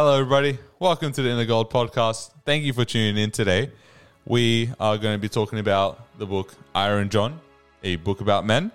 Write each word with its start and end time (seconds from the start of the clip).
Hello, 0.00 0.12
everybody. 0.12 0.56
Welcome 0.78 1.10
to 1.10 1.22
the 1.22 1.30
Inner 1.30 1.44
Gold 1.44 1.72
podcast. 1.72 2.30
Thank 2.44 2.62
you 2.62 2.72
for 2.72 2.84
tuning 2.84 3.20
in 3.20 3.32
today. 3.32 3.72
We 4.26 4.70
are 4.78 4.96
going 4.96 5.16
to 5.16 5.18
be 5.18 5.28
talking 5.28 5.58
about 5.58 6.16
the 6.18 6.24
book 6.24 6.54
Iron 6.72 7.08
John, 7.08 7.40
a 7.82 7.96
book 7.96 8.20
about 8.20 8.46
men. 8.46 8.70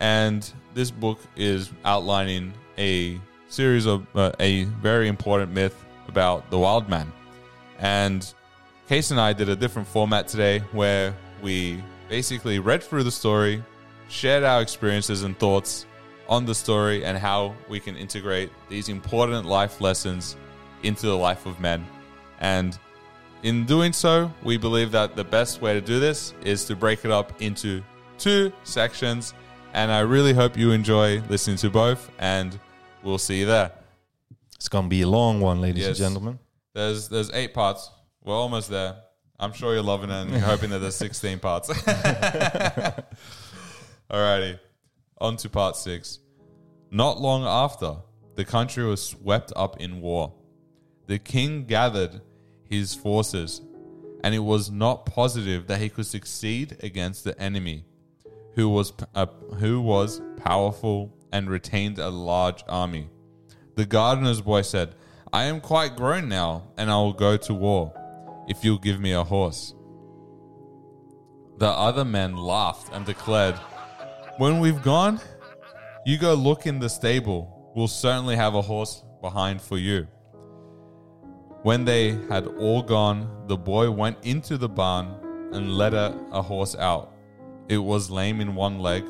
And 0.00 0.52
this 0.74 0.90
book 0.90 1.20
is 1.36 1.70
outlining 1.84 2.52
a 2.78 3.20
series 3.46 3.86
of 3.86 4.08
uh, 4.16 4.32
a 4.40 4.64
very 4.64 5.06
important 5.06 5.52
myth 5.52 5.84
about 6.08 6.50
the 6.50 6.58
wild 6.58 6.88
man. 6.88 7.12
And 7.78 8.26
Case 8.88 9.12
and 9.12 9.20
I 9.20 9.34
did 9.34 9.48
a 9.48 9.54
different 9.54 9.86
format 9.86 10.26
today 10.26 10.64
where 10.72 11.14
we 11.42 11.80
basically 12.08 12.58
read 12.58 12.82
through 12.82 13.04
the 13.04 13.12
story, 13.12 13.62
shared 14.08 14.42
our 14.42 14.62
experiences 14.62 15.22
and 15.22 15.38
thoughts 15.38 15.86
on 16.28 16.44
the 16.44 16.56
story, 16.56 17.04
and 17.04 17.16
how 17.16 17.54
we 17.68 17.78
can 17.78 17.96
integrate 17.96 18.50
these 18.68 18.88
important 18.88 19.46
life 19.46 19.80
lessons 19.80 20.34
into 20.82 21.06
the 21.06 21.16
life 21.16 21.46
of 21.46 21.60
men. 21.60 21.86
And 22.40 22.78
in 23.42 23.64
doing 23.66 23.92
so, 23.92 24.30
we 24.42 24.56
believe 24.56 24.90
that 24.92 25.14
the 25.16 25.24
best 25.24 25.60
way 25.62 25.74
to 25.74 25.80
do 25.80 26.00
this 26.00 26.34
is 26.44 26.64
to 26.66 26.76
break 26.76 27.04
it 27.04 27.10
up 27.10 27.40
into 27.40 27.82
two 28.18 28.52
sections. 28.64 29.34
And 29.74 29.90
I 29.92 30.00
really 30.00 30.32
hope 30.32 30.56
you 30.56 30.70
enjoy 30.72 31.20
listening 31.28 31.56
to 31.58 31.68
both, 31.70 32.10
and 32.18 32.58
we'll 33.02 33.18
see 33.18 33.40
you 33.40 33.46
there. 33.46 33.72
It's 34.54 34.68
going 34.70 34.86
to 34.86 34.88
be 34.88 35.02
a 35.02 35.08
long 35.08 35.40
one, 35.40 35.60
ladies 35.60 35.86
Yes. 35.86 35.88
and 35.88 35.96
gentlemen. 36.08 36.38
There's 36.74 37.08
there's 37.08 37.30
eight 37.32 37.52
parts. 37.54 37.90
We're 38.24 38.34
almost 38.34 38.70
there. 38.70 38.96
I'm 39.38 39.52
sure 39.52 39.74
you're 39.74 39.82
loving 39.82 40.08
it 40.10 40.14
and 40.14 40.30
you're 40.30 40.40
hoping 40.40 40.70
that 40.70 40.78
there's 40.78 40.96
16 40.96 41.38
parts. 41.40 41.68
Alrighty. 44.10 44.58
On 45.20 45.36
to 45.36 45.48
part 45.50 45.76
six. 45.76 46.20
Not 46.90 47.20
long 47.20 47.44
after, 47.44 47.96
the 48.34 48.44
country 48.44 48.84
was 48.84 49.04
swept 49.04 49.52
up 49.56 49.80
in 49.80 50.00
war. 50.00 50.32
The 51.06 51.18
king 51.18 51.66
gathered 51.66 52.20
his 52.68 52.94
forces, 52.94 53.62
and 54.24 54.34
it 54.34 54.40
was 54.40 54.70
not 54.70 55.06
positive 55.06 55.68
that 55.68 55.80
he 55.80 55.88
could 55.88 56.06
succeed 56.06 56.76
against 56.82 57.24
the 57.24 57.40
enemy, 57.40 57.84
who 58.54 58.68
was 58.68 58.92
uh, 59.14 59.26
who 59.58 59.80
was 59.80 60.20
powerful 60.36 61.16
and 61.32 61.48
retained 61.48 61.98
a 61.98 62.08
large 62.08 62.64
army. 62.68 63.08
The 63.76 63.86
gardener's 63.86 64.40
boy 64.40 64.62
said, 64.62 64.94
I 65.32 65.44
am 65.44 65.60
quite 65.60 65.96
grown 65.96 66.28
now, 66.28 66.68
and 66.76 66.90
I 66.90 66.96
will 66.96 67.12
go 67.12 67.36
to 67.36 67.54
war, 67.54 67.92
if 68.48 68.64
you'll 68.64 68.78
give 68.78 69.00
me 69.00 69.12
a 69.12 69.22
horse. 69.22 69.74
The 71.58 71.68
other 71.68 72.04
men 72.04 72.36
laughed 72.36 72.92
and 72.92 73.04
declared, 73.04 73.56
When 74.38 74.60
we've 74.60 74.82
gone, 74.82 75.20
you 76.04 76.18
go 76.18 76.34
look 76.34 76.66
in 76.66 76.78
the 76.78 76.88
stable. 76.88 77.72
We'll 77.74 77.88
certainly 77.88 78.36
have 78.36 78.54
a 78.54 78.62
horse 78.62 79.04
behind 79.20 79.60
for 79.60 79.78
you. 79.78 80.08
When 81.66 81.84
they 81.84 82.10
had 82.28 82.46
all 82.46 82.80
gone, 82.80 83.28
the 83.48 83.56
boy 83.56 83.90
went 83.90 84.18
into 84.22 84.56
the 84.56 84.68
barn 84.68 85.08
and 85.52 85.76
led 85.76 85.94
a, 85.94 86.16
a 86.30 86.40
horse 86.40 86.76
out. 86.76 87.12
It 87.66 87.78
was 87.78 88.08
lame 88.08 88.40
in 88.40 88.54
one 88.54 88.78
leg 88.78 89.04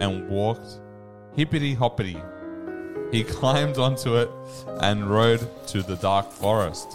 and 0.00 0.28
walked 0.28 0.80
hippity 1.36 1.72
hoppity. 1.72 2.20
He 3.12 3.22
climbed 3.38 3.78
onto 3.78 4.16
it 4.16 4.28
and 4.80 5.08
rode 5.08 5.46
to 5.68 5.82
the 5.82 5.94
dark 5.94 6.32
forest. 6.32 6.94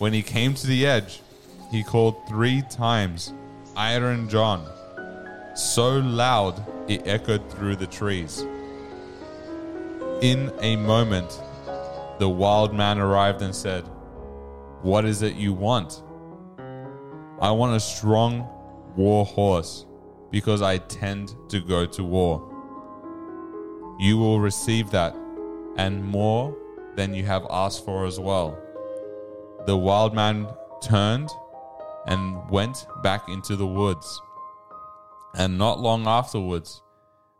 When 0.00 0.12
he 0.12 0.22
came 0.22 0.54
to 0.54 0.66
the 0.66 0.84
edge, 0.84 1.20
he 1.70 1.84
called 1.84 2.16
three 2.26 2.62
times, 2.62 3.32
Iron 3.76 4.28
John, 4.28 4.66
so 5.54 6.00
loud 6.00 6.66
it 6.90 7.06
echoed 7.06 7.48
through 7.52 7.76
the 7.76 7.86
trees. 7.86 8.44
In 10.20 10.52
a 10.60 10.74
moment, 10.74 11.40
the 12.22 12.28
wild 12.28 12.72
man 12.72 13.00
arrived 13.00 13.42
and 13.42 13.52
said, 13.52 13.82
What 14.82 15.04
is 15.04 15.22
it 15.22 15.34
you 15.34 15.52
want? 15.52 16.04
I 17.40 17.50
want 17.50 17.74
a 17.74 17.80
strong 17.80 18.48
war 18.94 19.24
horse 19.24 19.86
because 20.30 20.62
I 20.62 20.78
tend 20.78 21.34
to 21.48 21.58
go 21.58 21.84
to 21.84 22.04
war. 22.04 22.38
You 23.98 24.18
will 24.18 24.38
receive 24.38 24.88
that 24.90 25.16
and 25.76 26.04
more 26.04 26.56
than 26.94 27.12
you 27.12 27.24
have 27.24 27.44
asked 27.50 27.84
for 27.84 28.06
as 28.06 28.20
well. 28.20 28.56
The 29.66 29.76
wild 29.76 30.14
man 30.14 30.46
turned 30.80 31.28
and 32.06 32.48
went 32.50 32.86
back 33.02 33.28
into 33.28 33.56
the 33.56 33.66
woods. 33.66 34.22
And 35.34 35.58
not 35.58 35.80
long 35.80 36.06
afterwards, 36.06 36.82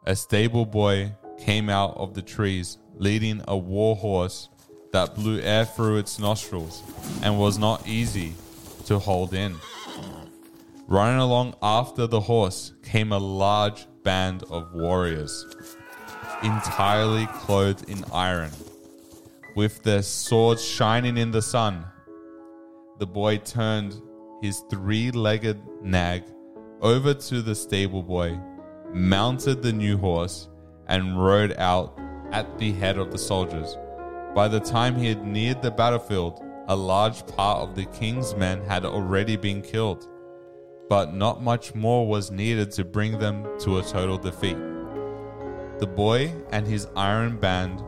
a 0.06 0.16
stable 0.16 0.66
boy 0.66 1.14
came 1.38 1.68
out 1.68 1.96
of 1.96 2.14
the 2.14 2.22
trees 2.22 2.78
leading 2.96 3.44
a 3.46 3.56
war 3.56 3.94
horse 3.94 4.48
that 4.92 5.14
blew 5.14 5.40
air 5.40 5.64
through 5.64 5.96
its 5.96 6.18
nostrils 6.18 6.82
and 7.22 7.38
was 7.38 7.58
not 7.58 7.86
easy 7.88 8.34
to 8.84 8.98
hold 8.98 9.34
in. 9.34 9.56
Running 10.86 11.20
along 11.20 11.54
after 11.62 12.06
the 12.06 12.20
horse 12.20 12.72
came 12.82 13.12
a 13.12 13.18
large 13.18 13.86
band 14.02 14.44
of 14.50 14.74
warriors, 14.74 15.46
entirely 16.42 17.26
clothed 17.26 17.88
in 17.88 18.04
iron, 18.12 18.50
with 19.56 19.82
their 19.82 20.02
swords 20.02 20.62
shining 20.62 21.16
in 21.16 21.30
the 21.30 21.42
sun. 21.42 21.86
The 22.98 23.06
boy 23.06 23.38
turned 23.38 24.00
his 24.42 24.62
three 24.70 25.10
legged 25.10 25.62
nag 25.82 26.24
over 26.82 27.14
to 27.14 27.40
the 27.40 27.54
stable 27.54 28.02
boy, 28.02 28.38
mounted 28.92 29.62
the 29.62 29.72
new 29.72 29.96
horse, 29.96 30.48
and 30.88 31.24
rode 31.24 31.54
out 31.56 31.98
at 32.32 32.58
the 32.58 32.72
head 32.72 32.98
of 32.98 33.10
the 33.10 33.18
soldiers. 33.18 33.76
By 34.34 34.48
the 34.48 34.60
time 34.60 34.96
he 34.96 35.08
had 35.08 35.26
neared 35.26 35.60
the 35.60 35.70
battlefield, 35.70 36.42
a 36.68 36.74
large 36.74 37.26
part 37.26 37.58
of 37.58 37.74
the 37.74 37.84
king's 37.84 38.34
men 38.34 38.62
had 38.64 38.86
already 38.86 39.36
been 39.36 39.60
killed, 39.60 40.08
but 40.88 41.12
not 41.12 41.42
much 41.42 41.74
more 41.74 42.06
was 42.06 42.30
needed 42.30 42.70
to 42.72 42.84
bring 42.84 43.18
them 43.18 43.46
to 43.60 43.78
a 43.78 43.82
total 43.82 44.16
defeat. 44.16 44.56
The 45.80 45.86
boy 45.86 46.32
and 46.50 46.66
his 46.66 46.86
iron 46.96 47.36
band 47.36 47.82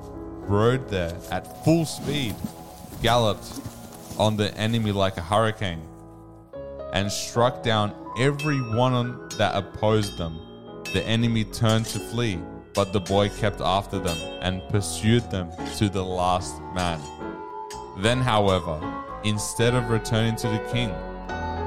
rode 0.46 0.86
there 0.90 1.16
at 1.30 1.64
full 1.64 1.86
speed, 1.86 2.34
galloped 3.00 3.60
on 4.18 4.36
the 4.36 4.54
enemy 4.58 4.92
like 4.92 5.16
a 5.16 5.22
hurricane, 5.22 5.82
and 6.92 7.10
struck 7.10 7.62
down 7.62 7.94
every 8.18 8.60
one 8.76 9.30
that 9.38 9.54
opposed 9.54 10.18
them. 10.18 10.38
The 10.92 11.02
enemy 11.06 11.44
turned 11.44 11.86
to 11.86 11.98
flee, 11.98 12.38
but 12.74 12.92
the 12.92 13.00
boy 13.00 13.28
kept 13.28 13.60
after 13.60 13.98
them 13.98 14.18
and 14.42 14.66
pursued 14.68 15.30
them 15.30 15.50
to 15.76 15.88
the 15.88 16.04
last 16.04 16.60
man. 16.74 17.00
Then, 17.98 18.20
however, 18.20 18.80
instead 19.22 19.74
of 19.74 19.90
returning 19.90 20.36
to 20.36 20.48
the 20.48 20.68
king, 20.72 20.90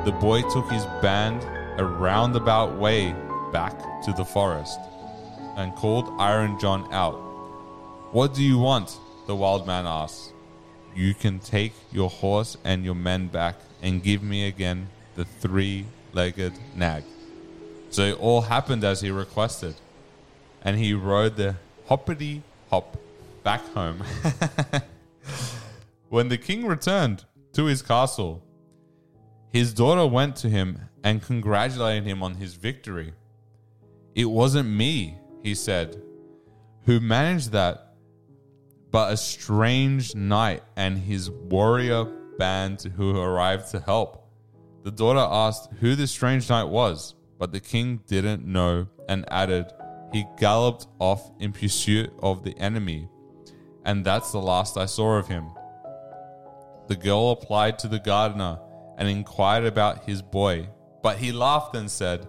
the 0.05 0.11
boy 0.19 0.41
took 0.49 0.69
his 0.69 0.85
band 1.01 1.43
a 1.79 1.85
roundabout 1.85 2.77
way 2.77 3.15
back 3.51 4.03
to 4.03 4.13
the 4.13 4.25
forest 4.25 4.79
and 5.55 5.73
called 5.75 6.13
Iron 6.19 6.59
John 6.59 6.91
out. 6.93 7.15
What 8.11 8.33
do 8.33 8.43
you 8.43 8.59
want? 8.59 8.97
the 9.27 9.35
wild 9.35 9.67
man 9.67 9.85
asked. 9.85 10.31
You 10.95 11.13
can 11.13 11.39
take 11.39 11.73
your 11.91 12.09
horse 12.09 12.57
and 12.63 12.83
your 12.83 12.95
men 12.95 13.27
back 13.27 13.55
and 13.83 14.01
give 14.01 14.23
me 14.23 14.47
again 14.47 14.87
the 15.15 15.25
three 15.25 15.85
legged 16.13 16.53
nag. 16.75 17.03
So 17.89 18.03
it 18.03 18.19
all 18.19 18.41
happened 18.41 18.83
as 18.83 19.01
he 19.01 19.11
requested. 19.11 19.75
And 20.63 20.77
he 20.77 20.93
rode 20.93 21.35
the 21.35 21.55
hoppity 21.87 22.43
hop 22.69 22.97
back 23.43 23.61
home. 23.73 24.03
when 26.09 26.29
the 26.29 26.37
king 26.37 26.65
returned 26.65 27.25
to 27.53 27.65
his 27.65 27.81
castle, 27.81 28.43
his 29.51 29.73
daughter 29.73 30.05
went 30.05 30.35
to 30.37 30.49
him 30.49 30.81
and 31.03 31.21
congratulated 31.21 32.05
him 32.05 32.21
on 32.21 32.35
his 32.35 32.55
victory. 32.55 33.13
It 34.15 34.25
wasn't 34.25 34.69
me, 34.69 35.17
he 35.43 35.55
said, 35.55 36.01
who 36.85 36.99
managed 36.99 37.51
that, 37.51 37.93
but 38.91 39.13
a 39.13 39.17
strange 39.17 40.15
knight 40.15 40.63
and 40.75 40.97
his 40.97 41.29
warrior 41.29 42.05
band 42.37 42.81
who 42.95 43.19
arrived 43.19 43.71
to 43.71 43.79
help. 43.79 44.27
The 44.83 44.91
daughter 44.91 45.19
asked 45.19 45.69
who 45.79 45.95
this 45.95 46.11
strange 46.11 46.49
knight 46.49 46.69
was, 46.69 47.15
but 47.37 47.51
the 47.51 47.59
king 47.59 48.01
didn't 48.07 48.45
know 48.45 48.87
and 49.09 49.25
added, 49.29 49.71
He 50.11 50.25
galloped 50.37 50.87
off 50.99 51.31
in 51.39 51.51
pursuit 51.51 52.11
of 52.21 52.43
the 52.43 52.57
enemy, 52.57 53.09
and 53.85 54.05
that's 54.05 54.31
the 54.31 54.39
last 54.39 54.77
I 54.77 54.85
saw 54.85 55.17
of 55.17 55.27
him. 55.27 55.49
The 56.87 56.95
girl 56.95 57.31
applied 57.31 57.77
to 57.79 57.87
the 57.87 57.99
gardener 57.99 58.59
and 58.97 59.07
inquired 59.07 59.65
about 59.65 60.05
his 60.05 60.21
boy, 60.21 60.69
but 61.03 61.17
he 61.17 61.31
laughed 61.31 61.75
and 61.75 61.91
said, 61.91 62.27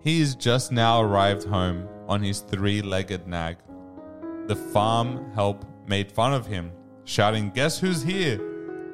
He 0.00 0.20
is 0.20 0.34
just 0.34 0.72
now 0.72 1.00
arrived 1.00 1.44
home 1.44 1.88
on 2.08 2.22
his 2.22 2.40
three 2.40 2.82
legged 2.82 3.26
nag. 3.26 3.58
The 4.48 4.56
farm 4.56 5.32
help 5.34 5.64
made 5.86 6.10
fun 6.10 6.34
of 6.34 6.46
him, 6.46 6.72
shouting, 7.04 7.50
Guess 7.50 7.78
who's 7.78 8.02
here? 8.02 8.38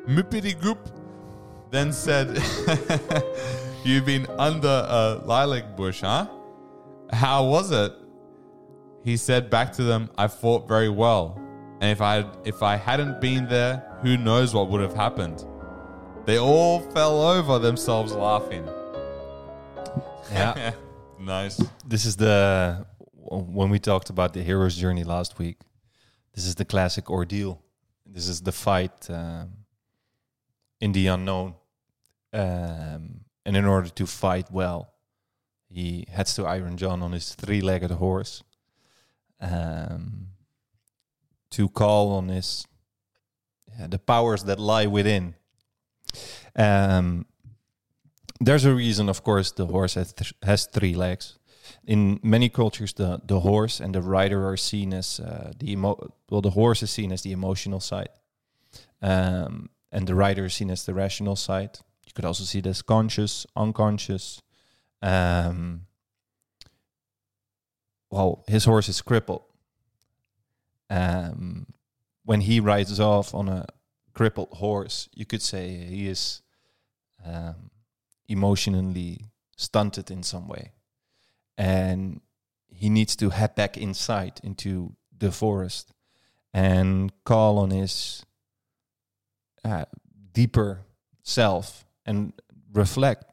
Mippity 0.07 0.59
goop. 0.61 0.91
Then 1.71 1.93
said, 1.93 2.29
You've 3.85 4.07
been 4.07 4.27
under 4.39 4.87
a 4.89 5.23
lilac 5.25 5.77
bush, 5.77 6.03
huh? 6.03 6.27
How 7.13 7.45
was 7.45 7.71
it? 7.71 7.93
He 9.09 9.17
said 9.17 9.49
back 9.49 9.73
to 9.73 9.85
them, 9.85 10.11
I 10.19 10.29
fought 10.29 10.69
very 10.69 10.91
well. 10.91 11.41
And 11.81 11.91
if 11.91 12.03
I 12.03 12.27
if 12.45 12.63
I 12.63 12.77
hadn't 12.77 13.23
been 13.23 13.49
there, 13.49 13.83
who 14.03 14.19
knows 14.19 14.53
what 14.53 14.69
would 14.69 14.83
have 14.83 14.93
happened? 14.93 15.47
They 16.27 16.39
all 16.39 16.81
fell 16.91 17.23
over 17.23 17.59
themselves 17.59 18.13
laughing. 18.13 18.69
Yeah. 20.31 20.75
nice. 21.19 21.59
this 21.87 22.05
is 22.05 22.17
the 22.17 22.85
when 23.15 23.71
we 23.71 23.79
talked 23.79 24.11
about 24.11 24.35
the 24.35 24.43
hero's 24.43 24.77
journey 24.77 25.05
last 25.05 25.39
week. 25.39 25.57
This 26.35 26.45
is 26.45 26.57
the 26.57 26.67
classic 26.67 27.09
ordeal. 27.11 27.63
This 28.05 28.29
is 28.29 28.43
the 28.43 28.53
fight 28.53 29.09
um, 29.09 29.53
in 30.83 30.93
the 30.93 31.07
unknown, 31.07 31.55
um, 32.35 33.25
and 33.47 33.57
in 33.57 33.65
order 33.65 33.89
to 33.89 34.07
fight 34.07 34.53
well, 34.53 34.93
he 35.71 36.05
heads 36.11 36.35
to 36.35 36.45
Iron 36.45 36.77
John 36.77 37.03
on 37.03 37.13
his 37.13 37.35
three-legged 37.35 37.93
horse 37.93 38.43
um, 39.41 40.29
to 41.51 41.69
call 41.69 42.13
on 42.13 42.29
his 42.29 42.67
yeah, 43.79 43.87
the 43.87 43.99
powers 43.99 44.45
that 44.45 44.59
lie 44.59 44.87
within. 44.87 45.35
Um, 46.57 47.27
there's 48.41 48.65
a 48.65 48.75
reason, 48.75 49.09
of 49.09 49.23
course, 49.23 49.53
the 49.53 49.67
horse 49.67 49.95
has, 49.95 50.13
th- 50.13 50.35
has 50.43 50.67
three 50.67 50.95
legs. 50.95 51.39
In 51.87 52.21
many 52.23 52.49
cultures, 52.49 52.93
the, 52.93 53.21
the 53.25 53.41
horse 53.41 53.81
and 53.81 53.95
the 53.95 54.03
rider 54.03 54.49
are 54.49 54.57
seen 54.57 54.95
as 54.95 55.21
uh, 55.21 55.53
the 55.59 55.73
emo- 55.73 56.13
well, 56.31 56.41
the 56.41 56.51
horse 56.51 56.83
is 56.83 56.91
seen 56.91 57.13
as 57.13 57.23
the 57.23 57.33
emotional 57.33 57.81
side, 57.81 58.11
um, 59.03 59.71
and 59.93 60.07
the 60.07 60.15
rider 60.15 60.47
is 60.47 60.55
seen 60.55 60.71
as 60.71 60.85
the 60.85 60.95
rational 60.95 61.37
side. 61.37 61.79
You 62.07 62.13
could 62.15 62.25
also 62.25 62.45
see 62.45 62.61
this 62.61 62.83
conscious, 62.83 63.47
unconscious. 63.55 64.41
Um, 65.03 65.88
well, 68.11 68.45
his 68.47 68.65
horse 68.65 68.89
is 68.89 69.03
crippled. 69.03 69.43
Um, 70.91 71.67
when 72.25 72.41
he 72.43 72.61
rides 72.61 72.99
off 72.99 73.35
on 73.35 73.49
a 73.49 73.67
crippled 74.15 74.51
horse, 74.53 75.09
you 75.15 75.27
could 75.27 75.43
say 75.43 75.71
he 75.77 76.09
is 76.09 76.43
um, 77.25 77.71
emotionally 78.29 79.27
stunted 79.57 80.11
in 80.11 80.23
some 80.23 80.49
way. 80.49 80.73
And 81.57 82.21
he 82.69 82.89
needs 82.89 83.17
to 83.17 83.31
head 83.31 83.55
back 83.55 83.77
inside 83.77 84.41
into 84.43 84.95
the 85.17 85.33
forest 85.33 85.93
and 86.55 87.13
call 87.25 87.59
on 87.59 87.71
his 87.71 88.25
uh, 89.65 89.85
deeper 90.33 90.81
self 91.23 91.85
and 92.07 92.33
reflect. 92.73 93.25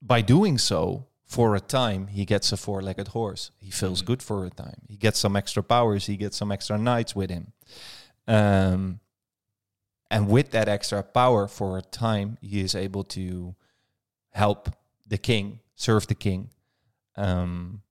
By 0.00 0.20
doing 0.20 0.58
so, 0.58 1.06
for 1.28 1.54
a 1.54 1.60
time, 1.60 2.06
he 2.08 2.24
gets 2.24 2.50
a 2.52 2.56
four 2.56 2.80
legged 2.82 3.08
horse. 3.08 3.50
He 3.58 3.70
feels 3.70 4.02
Mhm. 4.02 4.06
good 4.06 4.22
for 4.22 4.46
a 4.46 4.50
time. 4.50 4.80
He 4.88 4.96
gets 4.96 5.18
some 5.18 5.36
extra 5.36 5.62
powers, 5.62 6.06
he 6.06 6.16
gets 6.16 6.36
some 6.38 6.50
extra 6.50 6.78
knights 6.78 7.14
with 7.14 7.28
him. 7.30 7.52
Um, 8.26 9.00
and 10.10 10.28
with 10.28 10.50
that 10.52 10.68
extra 10.68 11.02
power 11.02 11.46
for 11.46 11.76
a 11.76 11.82
time, 11.82 12.38
he 12.40 12.60
is 12.60 12.74
able 12.74 13.04
to 13.04 13.54
help 14.30 14.70
the 15.06 15.18
king, 15.18 15.60
serve 15.76 16.06
the 16.06 16.14
king. 16.14 16.50
Um, 17.14 17.82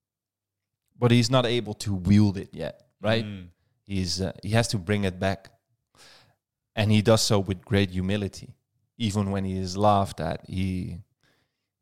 but 0.98 1.12
he's 1.12 1.30
not 1.30 1.46
able 1.46 1.76
to 1.76 1.94
wield 1.94 2.38
it 2.38 2.50
yet, 2.54 2.88
right? 3.02 3.24
Mm. 3.24 3.50
He's 3.86 4.20
uh, 4.20 4.32
he 4.42 4.50
has 4.52 4.68
to 4.70 4.80
bring 4.80 5.04
it 5.04 5.20
back, 5.20 5.52
and 6.76 6.92
he 6.92 7.04
does 7.04 7.22
so 7.22 7.40
with 7.40 7.64
great 7.64 7.92
humility. 7.92 8.56
Even 8.98 9.30
when 9.30 9.46
he 9.46 9.56
is 9.58 9.78
laughed 9.78 10.20
at, 10.20 10.50
he 10.50 10.98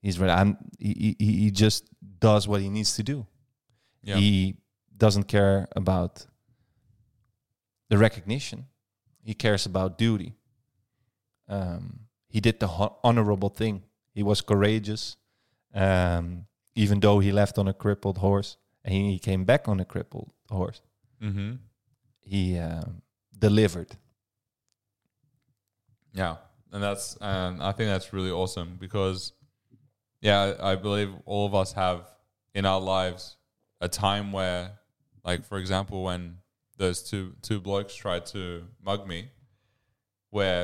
he's 0.06 0.20
re- 0.20 0.30
I'm, 0.30 0.58
he, 0.80 1.16
he 1.20 1.32
he 1.44 1.52
just 1.52 1.82
does 2.20 2.48
what 2.48 2.62
he 2.62 2.70
needs 2.70 2.96
to 2.96 3.04
do. 3.04 3.26
Yeah. 4.04 4.18
He 4.18 4.56
doesn't 4.96 5.28
care 5.28 5.68
about 5.76 6.26
the 7.90 7.98
recognition. 7.98 8.66
He 9.24 9.34
cares 9.34 9.66
about 9.66 9.98
duty. 9.98 10.34
Um, 11.50 12.02
he 12.28 12.40
did 12.40 12.60
the 12.60 12.68
ho- 12.68 12.98
honorable 13.04 13.50
thing. 13.50 13.84
He 14.14 14.24
was 14.24 14.42
courageous, 14.42 15.18
um, 15.74 16.46
even 16.76 17.00
though 17.00 17.20
he 17.20 17.32
left 17.32 17.58
on 17.58 17.68
a 17.68 17.74
crippled 17.74 18.18
horse 18.18 18.58
and 18.84 18.94
he 18.94 19.12
he 19.14 19.20
came 19.20 19.44
back 19.44 19.68
on 19.68 19.80
a 19.80 19.86
crippled 19.86 20.32
horse. 20.50 20.82
mm-hmm. 21.22 21.56
He 22.22 22.58
um, 22.58 23.02
delivered. 23.38 23.92
Yeah, 26.14 26.38
and 26.72 26.82
that's 26.82 27.18
and 27.22 27.62
I 27.62 27.72
think 27.72 27.90
that's 27.90 28.14
really 28.14 28.32
awesome 28.32 28.78
because, 28.80 29.34
yeah, 30.26 30.56
I, 30.60 30.76
believe 30.76 31.12
all 31.26 31.46
of 31.46 31.54
us 31.54 31.74
have 31.74 32.02
in 32.56 32.66
our 32.66 32.82
lives 32.82 33.38
a 33.80 33.88
time 33.88 34.32
where, 34.32 34.72
like 35.24 35.46
for 35.46 35.58
example, 35.60 36.04
when 36.04 36.38
those 36.78 37.04
two 37.10 37.34
two 37.42 37.60
blokes 37.62 37.94
tried 37.94 38.26
to 38.28 38.64
mug 38.84 39.08
me, 39.08 39.30
where 40.32 40.64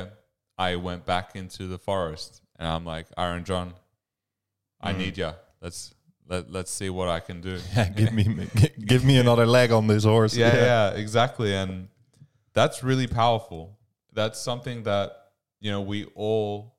I 0.58 0.76
went 0.76 1.06
back 1.06 1.36
into 1.36 1.68
the 1.68 1.78
forest 1.78 2.42
and 2.58 2.66
I'm 2.66 2.84
like, 2.84 3.06
Iron 3.16 3.44
John, 3.44 3.74
I 4.80 4.92
Mhm. 4.92 4.98
need 4.98 5.18
ya. 5.18 5.34
Let's 5.60 5.94
let 6.28 6.50
let's 6.50 6.72
see 6.72 6.90
what 6.90 7.08
I 7.08 7.20
can 7.20 7.40
do. 7.40 7.58
Yeah, 7.76 7.88
give 7.88 8.12
me 8.12 8.24
give 8.92 9.04
me 9.04 9.16
another 9.18 9.46
leg 9.46 9.70
on 9.70 9.86
this 9.86 10.04
horse. 10.04 10.34
yeah, 10.36 10.54
yeah, 10.56 10.90
exactly. 11.04 11.54
And 11.54 11.88
that's 12.52 12.82
really 12.82 13.06
powerful. 13.06 13.78
That's 14.12 14.38
something 14.40 14.82
that, 14.82 15.08
you 15.60 15.70
know, 15.70 15.80
we 15.92 16.04
all 16.16 16.74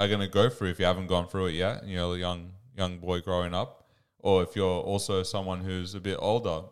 are 0.00 0.08
going 0.08 0.20
to 0.20 0.26
go 0.28 0.48
through 0.48 0.70
if 0.70 0.80
you 0.80 0.86
haven't 0.86 1.06
gone 1.06 1.28
through 1.28 1.46
it 1.46 1.52
yet. 1.52 1.82
and 1.82 1.90
You 1.90 1.96
know, 1.98 2.12
a 2.14 2.18
young, 2.18 2.52
young 2.76 2.98
boy 2.98 3.20
growing 3.20 3.54
up, 3.54 3.86
or 4.18 4.42
if 4.42 4.56
you're 4.56 4.80
also 4.80 5.22
someone 5.22 5.60
who's 5.60 5.94
a 5.94 6.00
bit 6.00 6.16
older, 6.18 6.62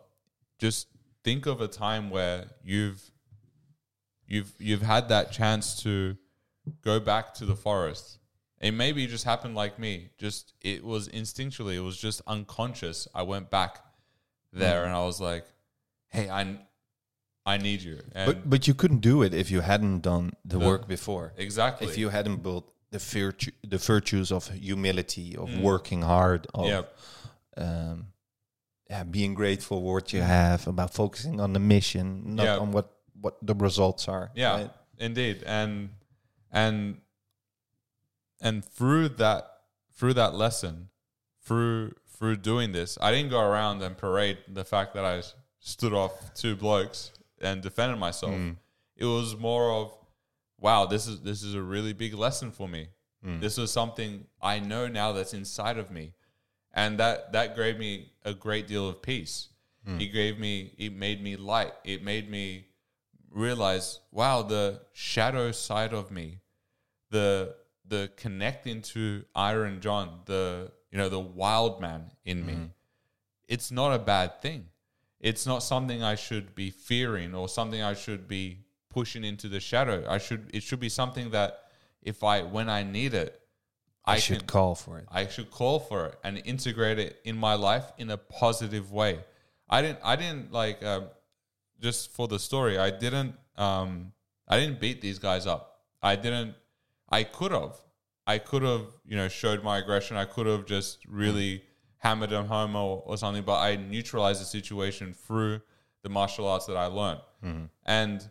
just 0.57 0.87
think 1.23 1.45
of 1.45 1.61
a 1.61 1.67
time 1.67 2.09
where 2.09 2.47
you've, 2.63 3.11
you've, 4.27 4.51
you've 4.57 4.81
had 4.81 5.09
that 5.09 5.31
chance 5.31 5.81
to 5.83 6.17
go 6.83 6.99
back 6.99 7.35
to 7.35 7.45
the 7.45 7.55
forest. 7.55 8.17
It 8.59 8.71
maybe 8.71 9.05
just 9.05 9.25
happened 9.25 9.55
like 9.55 9.77
me. 9.77 10.09
Just, 10.17 10.53
it 10.61 10.83
was 10.83 11.07
instinctually, 11.09 11.75
it 11.75 11.81
was 11.81 11.97
just 11.97 12.21
unconscious. 12.25 13.07
I 13.13 13.21
went 13.21 13.51
back 13.51 13.79
there 14.51 14.81
hmm. 14.81 14.87
and 14.87 14.95
I 14.95 15.05
was 15.05 15.21
like, 15.21 15.45
hey, 16.07 16.29
I, 16.29 16.57
I 17.45 17.57
need 17.57 17.83
you. 17.83 17.99
And 18.15 18.25
But 18.25 18.49
but 18.49 18.67
you 18.67 18.73
couldn't 18.73 19.01
do 19.01 19.21
it 19.21 19.33
if 19.35 19.51
you 19.51 19.61
hadn't 19.61 19.99
done 20.01 20.33
the 20.43 20.57
The- 20.57 20.65
work 20.65 20.87
before. 20.87 21.33
exactly. 21.37 21.87
If 21.87 21.97
you 21.97 22.09
hadn't 22.09 22.41
built 22.41 22.73
the 22.91 22.99
virtue, 22.99 23.51
the 23.67 23.77
virtues 23.77 24.31
of 24.31 24.47
humility, 24.49 25.35
of 25.37 25.49
Mm. 25.49 25.61
working 25.61 26.01
hard, 26.01 26.47
of 26.53 26.65
yeah, 26.67 26.81
um, 27.57 28.07
yeah, 28.89 29.03
being 29.03 29.33
grateful 29.35 29.79
for 29.79 29.93
what 29.93 30.11
you 30.13 30.21
have, 30.21 30.67
about 30.67 30.93
focusing 30.93 31.39
on 31.39 31.53
the 31.53 31.59
mission, 31.59 32.35
not 32.35 32.45
Yeah. 32.45 32.57
on 32.57 32.71
what 32.71 32.95
what 33.21 33.37
the 33.45 33.53
results 33.53 34.07
are. 34.07 34.31
yeah, 34.35 34.51
right? 34.55 34.71
indeed. 34.97 35.43
And 35.45 35.89
and 36.51 37.01
and 38.41 38.63
through 38.65 39.09
that 39.09 39.45
through 39.93 40.13
that 40.13 40.33
lesson, 40.33 40.89
through 41.43 41.93
through 42.07 42.37
doing 42.37 42.71
this, 42.71 42.97
I 43.01 43.11
didn't 43.11 43.29
go 43.29 43.39
around 43.39 43.81
and 43.81 43.97
parade 43.97 44.37
the 44.47 44.63
fact 44.65 44.93
that 44.95 45.05
I 45.05 45.21
stood 45.59 45.93
off 45.93 46.33
two 46.33 46.55
blokes 46.55 47.11
and 47.41 47.61
defended 47.61 47.99
myself. 47.99 48.33
Mm. 48.33 48.57
It 48.95 49.05
was 49.05 49.35
more 49.37 49.71
of, 49.71 49.93
wow, 50.59 50.85
this 50.85 51.07
is 51.07 51.21
this 51.21 51.43
is 51.43 51.55
a 51.55 51.61
really 51.61 51.93
big 51.93 52.13
lesson 52.13 52.51
for 52.51 52.67
me. 52.67 52.87
Mm. 53.25 53.41
This 53.41 53.57
is 53.57 53.71
something 53.71 54.25
I 54.41 54.59
know 54.59 54.87
now 54.87 55.11
that's 55.11 55.33
inside 55.33 55.77
of 55.77 55.91
me. 55.91 56.13
And 56.73 56.99
that 56.99 57.33
that 57.33 57.55
gave 57.55 57.77
me 57.77 58.11
a 58.23 58.33
great 58.33 58.67
deal 58.67 58.87
of 58.87 59.01
peace. 59.01 59.49
Mm. 59.87 60.01
It 60.01 60.07
gave 60.07 60.39
me 60.39 60.73
it 60.77 60.93
made 60.93 61.23
me 61.23 61.35
light. 61.35 61.73
It 61.83 62.03
made 62.03 62.29
me 62.29 62.67
realize, 63.31 63.99
wow, 64.11 64.41
the 64.41 64.81
shadow 64.93 65.51
side 65.51 65.93
of 65.93 66.11
me, 66.11 66.39
the 67.09 67.55
the 67.87 68.11
connecting 68.17 68.81
to 68.81 69.25
Iron 69.35 69.81
John, 69.81 70.21
the 70.25 70.71
you 70.91 70.97
know, 70.97 71.09
the 71.09 71.19
wild 71.19 71.81
man 71.81 72.11
in 72.25 72.45
me. 72.45 72.57
It's 73.47 73.71
not 73.71 73.93
a 73.93 73.99
bad 73.99 74.41
thing. 74.41 74.67
It's 75.19 75.45
not 75.45 75.63
something 75.63 76.03
I 76.03 76.15
should 76.15 76.55
be 76.55 76.69
fearing 76.69 77.35
or 77.35 77.49
something 77.49 77.81
I 77.81 77.93
should 77.93 78.27
be 78.27 78.59
pushing 78.89 79.23
into 79.23 79.47
the 79.47 79.59
shadow. 79.59 80.05
I 80.09 80.17
should 80.17 80.49
it 80.53 80.63
should 80.63 80.79
be 80.79 80.89
something 80.89 81.31
that 81.31 81.63
if 82.01 82.23
I 82.23 82.43
when 82.43 82.69
I 82.69 82.83
need 82.83 83.13
it, 83.13 83.39
I, 84.05 84.13
I, 84.13 84.19
should 84.19 84.39
can 84.39 84.47
call 84.47 84.75
for 84.75 84.97
it. 84.99 85.05
I 85.11 85.27
should 85.27 85.51
call 85.51 85.79
for 85.79 86.07
it 86.07 86.19
and 86.23 86.41
integrate 86.45 86.99
it 86.99 87.19
in 87.23 87.37
my 87.37 87.55
life 87.55 87.91
in 87.97 88.09
a 88.09 88.17
positive 88.17 88.91
way. 88.91 89.19
I 89.69 89.81
didn't 89.81 89.99
I 90.03 90.15
didn't 90.15 90.51
like 90.51 90.83
um, 90.83 91.05
just 91.79 92.11
for 92.11 92.27
the 92.27 92.39
story. 92.39 92.77
I 92.77 92.89
didn't 92.89 93.35
um 93.57 94.13
I 94.47 94.59
didn't 94.59 94.79
beat 94.79 95.01
these 95.01 95.19
guys 95.19 95.45
up. 95.45 95.81
I 96.01 96.15
didn't 96.15 96.55
I 97.09 97.23
could 97.23 97.51
have. 97.51 97.75
I 98.25 98.37
could 98.37 98.61
have, 98.61 98.85
you 99.05 99.17
know, 99.17 99.27
showed 99.27 99.63
my 99.63 99.79
aggression. 99.79 100.15
I 100.15 100.25
could 100.25 100.45
have 100.45 100.65
just 100.65 100.99
really 101.07 101.63
hammered 101.97 102.29
them 102.29 102.45
home 102.45 102.75
or, 102.75 103.03
or 103.05 103.17
something, 103.17 103.43
but 103.43 103.57
I 103.57 103.75
neutralized 103.75 104.39
the 104.39 104.45
situation 104.45 105.13
through 105.13 105.61
the 106.03 106.09
martial 106.09 106.47
arts 106.47 106.65
that 106.67 106.77
I 106.77 106.85
learned. 106.85 107.21
And 107.85 108.29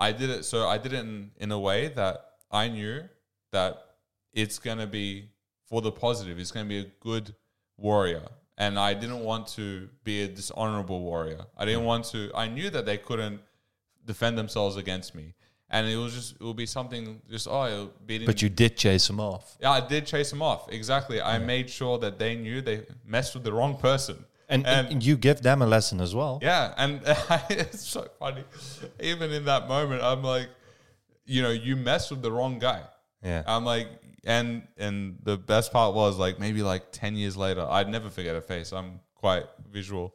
I 0.00 0.12
did 0.12 0.30
it 0.30 0.44
so 0.44 0.66
I 0.66 0.78
did 0.78 0.92
it 0.94 1.00
in, 1.00 1.30
in 1.38 1.52
a 1.52 1.58
way 1.58 1.88
that 1.88 2.16
I 2.50 2.68
knew 2.68 3.02
that 3.52 3.72
it's 4.32 4.58
going 4.58 4.78
to 4.78 4.86
be 4.86 5.28
for 5.68 5.80
the 5.82 5.92
positive. 5.92 6.38
It's 6.38 6.50
going 6.50 6.66
to 6.66 6.68
be 6.68 6.80
a 6.80 6.90
good 7.00 7.34
warrior. 7.76 8.22
and 8.58 8.78
I 8.78 8.92
didn't 8.94 9.20
want 9.24 9.46
to 9.58 9.88
be 10.04 10.22
a 10.22 10.28
dishonorable 10.28 11.00
warrior. 11.00 11.40
I 11.56 11.64
didn't 11.64 11.84
want 11.84 12.04
to. 12.12 12.30
I 12.34 12.46
knew 12.48 12.68
that 12.70 12.84
they 12.84 12.98
couldn't 12.98 13.40
defend 14.04 14.36
themselves 14.36 14.76
against 14.76 15.14
me, 15.14 15.34
and 15.70 15.86
it 15.88 15.96
was 15.96 16.12
just 16.14 16.34
it 16.34 16.42
would 16.42 16.56
be 16.56 16.66
something 16.66 17.22
just 17.30 17.48
oh 17.48 17.90
beating. 18.06 18.26
But 18.26 18.42
you 18.42 18.48
did 18.48 18.76
chase 18.76 19.06
them 19.06 19.20
off. 19.20 19.56
yeah, 19.60 19.70
I 19.70 19.80
did 19.80 20.06
chase 20.06 20.30
them 20.30 20.42
off 20.42 20.70
exactly. 20.70 21.22
I 21.22 21.38
made 21.38 21.70
sure 21.70 21.98
that 21.98 22.18
they 22.18 22.34
knew 22.36 22.60
they 22.60 22.86
messed 23.06 23.34
with 23.34 23.44
the 23.44 23.52
wrong 23.52 23.76
person. 23.76 24.24
And, 24.50 24.66
And- 24.66 24.88
and 24.88 25.02
you 25.02 25.16
give 25.16 25.40
them 25.42 25.62
a 25.62 25.66
lesson 25.66 26.00
as 26.00 26.14
well. 26.14 26.38
Yeah, 26.42 26.74
and 26.76 27.00
it's 27.50 27.80
so 27.88 28.06
funny. 28.18 28.44
Even 29.00 29.30
in 29.30 29.44
that 29.46 29.68
moment, 29.68 30.02
I'm 30.02 30.22
like, 30.22 30.48
you 31.24 31.40
know, 31.42 31.50
you 31.50 31.76
messed 31.76 32.10
with 32.10 32.20
the 32.22 32.32
wrong 32.32 32.58
guy. 32.58 32.82
Yeah. 33.22 33.42
I'm 33.46 33.64
like, 33.64 33.88
and 34.24 34.66
and 34.76 35.16
the 35.22 35.36
best 35.38 35.72
part 35.72 35.94
was 35.94 36.18
like 36.18 36.38
maybe 36.38 36.62
like 36.62 36.90
ten 36.92 37.14
years 37.16 37.36
later, 37.36 37.64
I'd 37.70 37.88
never 37.88 38.10
forget 38.10 38.34
a 38.36 38.40
face. 38.40 38.72
I'm 38.72 39.00
quite 39.14 39.44
visual. 39.70 40.14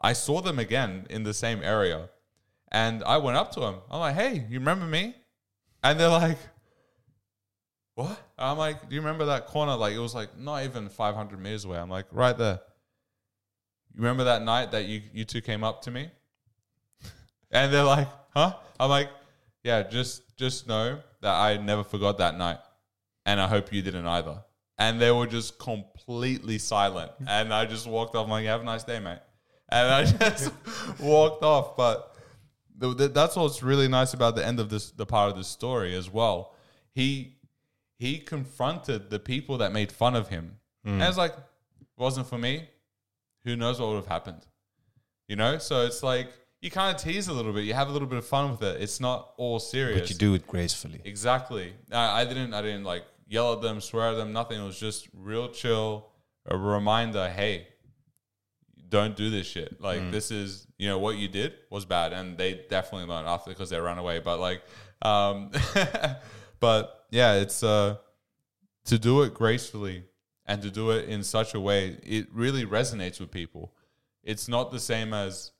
I 0.00 0.12
saw 0.14 0.40
them 0.42 0.58
again 0.58 1.06
in 1.08 1.22
the 1.22 1.32
same 1.32 1.62
area, 1.62 2.08
and 2.72 3.04
I 3.04 3.18
went 3.18 3.36
up 3.36 3.52
to 3.52 3.60
them. 3.60 3.76
I'm 3.90 4.00
like, 4.00 4.16
hey, 4.16 4.44
you 4.50 4.58
remember 4.58 4.86
me? 4.86 5.14
And 5.84 5.98
they're 6.00 6.08
like, 6.08 6.38
what? 7.94 8.18
I'm 8.38 8.58
like, 8.58 8.88
do 8.88 8.94
you 8.94 9.00
remember 9.00 9.26
that 9.26 9.46
corner? 9.46 9.76
Like 9.76 9.94
it 9.94 9.98
was 9.98 10.14
like 10.14 10.36
not 10.38 10.64
even 10.64 10.88
500 10.88 11.40
meters 11.40 11.64
away. 11.64 11.78
I'm 11.78 11.90
like, 11.90 12.06
right 12.10 12.36
there. 12.36 12.60
You 13.94 14.02
remember 14.02 14.24
that 14.24 14.42
night 14.42 14.72
that 14.72 14.86
you 14.86 15.02
you 15.12 15.24
two 15.24 15.40
came 15.40 15.64
up 15.64 15.82
to 15.82 15.90
me? 15.90 16.10
And 17.50 17.70
they're 17.70 17.84
like, 17.84 18.08
huh? 18.34 18.54
I'm 18.80 18.88
like, 18.88 19.10
yeah, 19.62 19.82
just 19.82 20.36
just 20.36 20.66
know 20.66 21.00
that 21.20 21.34
I 21.34 21.56
never 21.58 21.84
forgot 21.84 22.18
that 22.18 22.36
night. 22.36 22.58
And 23.26 23.40
I 23.40 23.46
hope 23.46 23.72
you 23.72 23.82
didn't 23.82 24.06
either. 24.06 24.42
And 24.78 25.00
they 25.00 25.10
were 25.10 25.26
just 25.26 25.58
completely 25.58 26.58
silent. 26.58 27.12
And 27.28 27.52
I 27.52 27.66
just 27.66 27.86
walked 27.86 28.14
off. 28.14 28.24
I'm 28.24 28.30
like, 28.30 28.46
have 28.46 28.62
a 28.62 28.64
nice 28.64 28.84
day, 28.84 28.98
mate. 28.98 29.20
And 29.70 29.88
I 29.88 30.04
just 30.30 30.52
walked 30.98 31.44
off. 31.44 31.76
But 31.76 32.16
the, 32.76 32.94
the, 32.94 33.08
that's 33.08 33.36
what's 33.36 33.62
really 33.62 33.88
nice 33.88 34.14
about 34.14 34.34
the 34.34 34.44
end 34.44 34.58
of 34.58 34.68
this, 34.70 34.90
the 34.90 35.06
part 35.06 35.30
of 35.30 35.36
this 35.36 35.48
story 35.48 35.94
as 35.94 36.10
well. 36.10 36.54
He 36.94 37.36
he 37.98 38.18
confronted 38.18 39.10
the 39.10 39.20
people 39.20 39.58
that 39.58 39.72
made 39.72 39.92
fun 39.92 40.16
of 40.16 40.28
him. 40.28 40.56
Hmm. 40.84 40.94
And 40.94 41.02
it's 41.02 41.16
like, 41.16 41.34
wasn't 41.96 42.26
for 42.26 42.38
me. 42.38 42.68
Who 43.44 43.56
knows 43.56 43.80
what 43.80 43.90
would 43.90 43.96
have 43.96 44.06
happened? 44.06 44.46
You 45.28 45.36
know? 45.36 45.58
So 45.58 45.84
it's 45.86 46.02
like 46.02 46.32
you 46.60 46.70
kind 46.70 46.94
of 46.94 47.02
tease 47.02 47.28
a 47.28 47.32
little 47.32 47.52
bit. 47.52 47.64
You 47.64 47.74
have 47.74 47.88
a 47.88 47.92
little 47.92 48.08
bit 48.08 48.18
of 48.18 48.26
fun 48.26 48.50
with 48.50 48.62
it. 48.62 48.80
It's 48.80 49.00
not 49.00 49.32
all 49.36 49.58
serious. 49.58 50.00
But 50.00 50.10
you 50.10 50.16
do 50.16 50.34
it 50.34 50.46
gracefully. 50.46 51.00
Exactly. 51.04 51.72
I, 51.90 52.22
I 52.22 52.24
didn't. 52.24 52.54
I 52.54 52.62
didn't 52.62 52.84
like 52.84 53.04
yell 53.26 53.52
at 53.52 53.62
them, 53.62 53.80
swear 53.80 54.10
at 54.10 54.16
them. 54.16 54.32
Nothing. 54.32 54.60
It 54.60 54.64
was 54.64 54.78
just 54.78 55.08
real 55.12 55.48
chill. 55.48 56.08
A 56.46 56.56
reminder. 56.56 57.28
Hey, 57.28 57.68
don't 58.88 59.16
do 59.16 59.30
this 59.30 59.46
shit. 59.46 59.80
Like 59.80 60.10
this 60.10 60.30
is 60.30 60.66
you 60.78 60.88
know 60.88 60.98
what 60.98 61.16
you 61.16 61.28
did 61.28 61.54
was 61.70 61.84
bad, 61.84 62.12
and 62.12 62.38
they 62.38 62.64
definitely 62.68 63.08
learned 63.08 63.26
after 63.26 63.50
because 63.50 63.70
they 63.70 63.80
ran 63.80 63.98
away. 63.98 64.20
But 64.20 64.38
like, 64.38 64.62
um, 65.02 65.50
but 66.60 67.06
yeah, 67.10 67.34
it's 67.34 67.62
uh 67.62 67.96
to 68.84 68.98
do 68.98 69.22
it 69.22 69.34
gracefully 69.34 70.04
and 70.46 70.62
to 70.62 70.70
do 70.70 70.90
it 70.90 71.08
in 71.08 71.22
such 71.22 71.54
a 71.54 71.60
way 71.60 71.98
it 72.02 72.26
really 72.32 72.64
resonates 72.64 73.20
with 73.20 73.30
people. 73.30 73.72
It's 74.22 74.48
not 74.48 74.70
the 74.70 74.80
same 74.80 75.12
as 75.14 75.52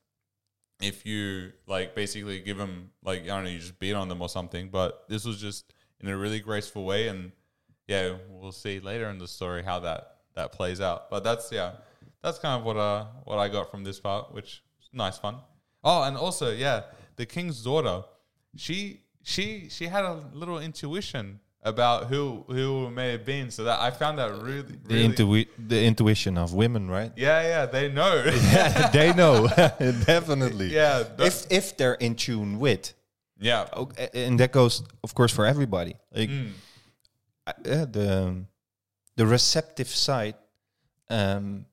if 0.81 1.07
you 1.07 1.53
like 1.67 1.95
basically 1.95 2.41
give 2.41 2.59
them 2.59 2.91
like 3.05 3.23
I 3.23 3.27
don't 3.27 3.45
know, 3.45 3.51
you 3.51 3.59
just 3.59 3.79
beat 3.79 3.95
on 3.95 4.09
them 4.09 4.21
or 4.21 4.29
something. 4.29 4.69
But 4.69 5.05
this 5.09 5.25
was 5.25 5.41
just 5.41 5.73
in 6.01 6.09
a 6.09 6.17
really 6.17 6.41
graceful 6.41 6.85
way, 6.85 7.09
and 7.09 7.33
yeah, 7.87 8.17
we'll 8.29 8.53
see 8.53 8.81
later 8.81 9.09
in 9.09 9.19
the 9.19 9.29
story 9.29 9.63
how 9.63 9.81
that 9.81 10.17
that 10.35 10.53
plays 10.53 10.81
out. 10.81 11.11
But 11.11 11.25
that's 11.25 11.51
yeah, 11.53 11.73
that's 12.23 12.39
kind 12.39 12.61
of 12.61 12.65
what 12.67 12.77
uh 12.77 13.07
what 13.25 13.39
I 13.39 13.49
got 13.49 13.71
from 13.71 13.85
this 13.85 14.01
part, 14.01 14.33
which 14.35 14.63
is 14.81 14.89
nice 14.93 15.19
fun. 15.19 15.37
Oh, 15.85 16.03
and 16.03 16.17
also 16.17 16.53
yeah, 16.53 16.83
the 17.17 17.27
king's 17.27 17.63
daughter, 17.63 18.05
she 18.57 19.03
she 19.23 19.69
she 19.69 19.87
had 19.87 20.05
a 20.05 20.25
little 20.33 20.59
intuition 20.59 21.41
about 21.65 22.07
who 22.07 22.45
who 22.49 22.87
it 22.87 22.91
may 22.91 23.13
have 23.13 23.25
been, 23.25 23.51
so 23.51 23.65
that 23.65 23.79
I 23.81 23.91
found 23.91 24.19
that 24.19 24.31
really, 24.43 24.63
The, 24.63 24.79
really 24.95 25.09
intui- 25.09 25.49
the 25.69 25.85
intuition 25.85 26.37
of 26.39 26.53
women, 26.55 26.89
right? 26.91 27.13
yeah 27.17 27.41
yeah 27.43 27.67
they 27.67 27.89
know 27.89 28.25
yeah, 28.53 28.89
they 28.91 29.13
know, 29.13 29.47
definitely. 30.07 30.69
yeah 30.75 31.05
If 31.19 31.47
if 31.51 31.77
they're 31.77 31.95
in 32.01 32.15
tune 32.17 32.59
with, 32.59 32.95
yeah 33.39 33.67
a- 33.97 34.17
and 34.27 34.39
that 34.41 34.51
goes, 34.53 34.83
of 35.05 35.15
course, 35.15 35.33
for 35.35 35.47
everybody. 35.47 35.95
Like 36.15 36.31
Mm. 36.31 36.51
uh, 37.47 37.53
yeah, 37.65 37.85
the 37.87 38.45
the 39.17 39.27
receptive 39.27 39.89
side 39.89 40.35
um, 41.11 41.67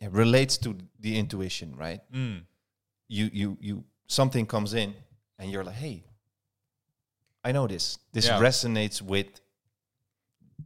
yeah, 0.00 0.08
relates 0.10 0.56
to 0.58 0.76
the 1.00 1.18
intuition, 1.18 1.76
right? 1.76 2.00
Mm. 2.12 2.42
You 3.08 3.30
you 3.32 3.56
you 3.60 3.84
something 4.08 4.46
comes 4.46 4.74
in, 4.74 4.94
and 5.38 5.50
you're 5.50 5.64
like, 5.64 5.76
hey, 5.76 6.02
I 7.44 7.52
know 7.52 7.66
this. 7.66 7.98
This 8.12 8.26
Yeah. 8.26 8.38
resonates 8.40 9.02
with 9.02 9.26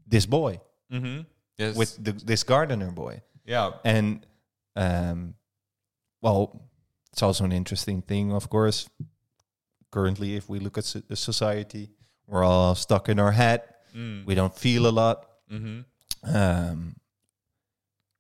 this 0.07 0.27
boy, 0.27 0.61
Mm-hmm. 0.93 1.23
Yes. 1.59 1.77
with 1.77 1.97
the, 2.05 2.13
this 2.13 2.45
gardener 2.45 2.91
boy. 2.93 3.23
yeah. 3.45 3.71
And 3.85 4.27
um, 4.77 5.35
well, 6.21 6.69
it's 7.13 7.23
also 7.23 7.45
an 7.45 7.53
interesting 7.53 8.03
thing, 8.03 8.33
of 8.33 8.49
course. 8.51 8.89
Currently, 9.91 10.37
if 10.37 10.49
we 10.49 10.59
look 10.61 10.77
at 10.79 10.85
so- 10.85 11.03
the 11.09 11.17
society, 11.17 11.91
we're 12.27 12.45
all 12.45 12.75
stuck 12.75 13.09
in 13.09 13.19
our 13.19 13.33
head. 13.33 13.63
Mm. 13.95 14.27
We 14.27 14.35
don't 14.35 14.55
feel 14.55 14.87
a 14.87 14.91
lot. 14.91 15.27
Mm-hmm. 15.51 15.81
Um, 16.37 16.97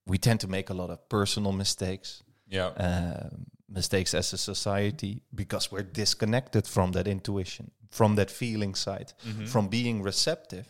we 0.07 0.17
tend 0.19 0.41
to 0.41 0.49
make 0.49 0.71
a 0.71 0.75
lot 0.75 0.91
of 0.91 1.09
personal 1.09 1.53
mistakes, 1.53 2.23
Yeah. 2.49 2.69
um, 2.69 3.46
mistakes 3.77 4.15
as 4.15 4.33
a 4.33 4.39
society, 4.39 5.23
because 5.35 5.71
we're 5.73 5.91
disconnected 6.03 6.67
from 6.67 6.93
that 6.93 7.07
intuition, 7.07 7.71
from 7.91 8.17
that 8.17 8.31
feeling 8.31 8.75
side, 8.75 9.13
Mhm. 9.25 9.47
from 9.49 9.69
being 9.69 10.03
receptive, 10.03 10.67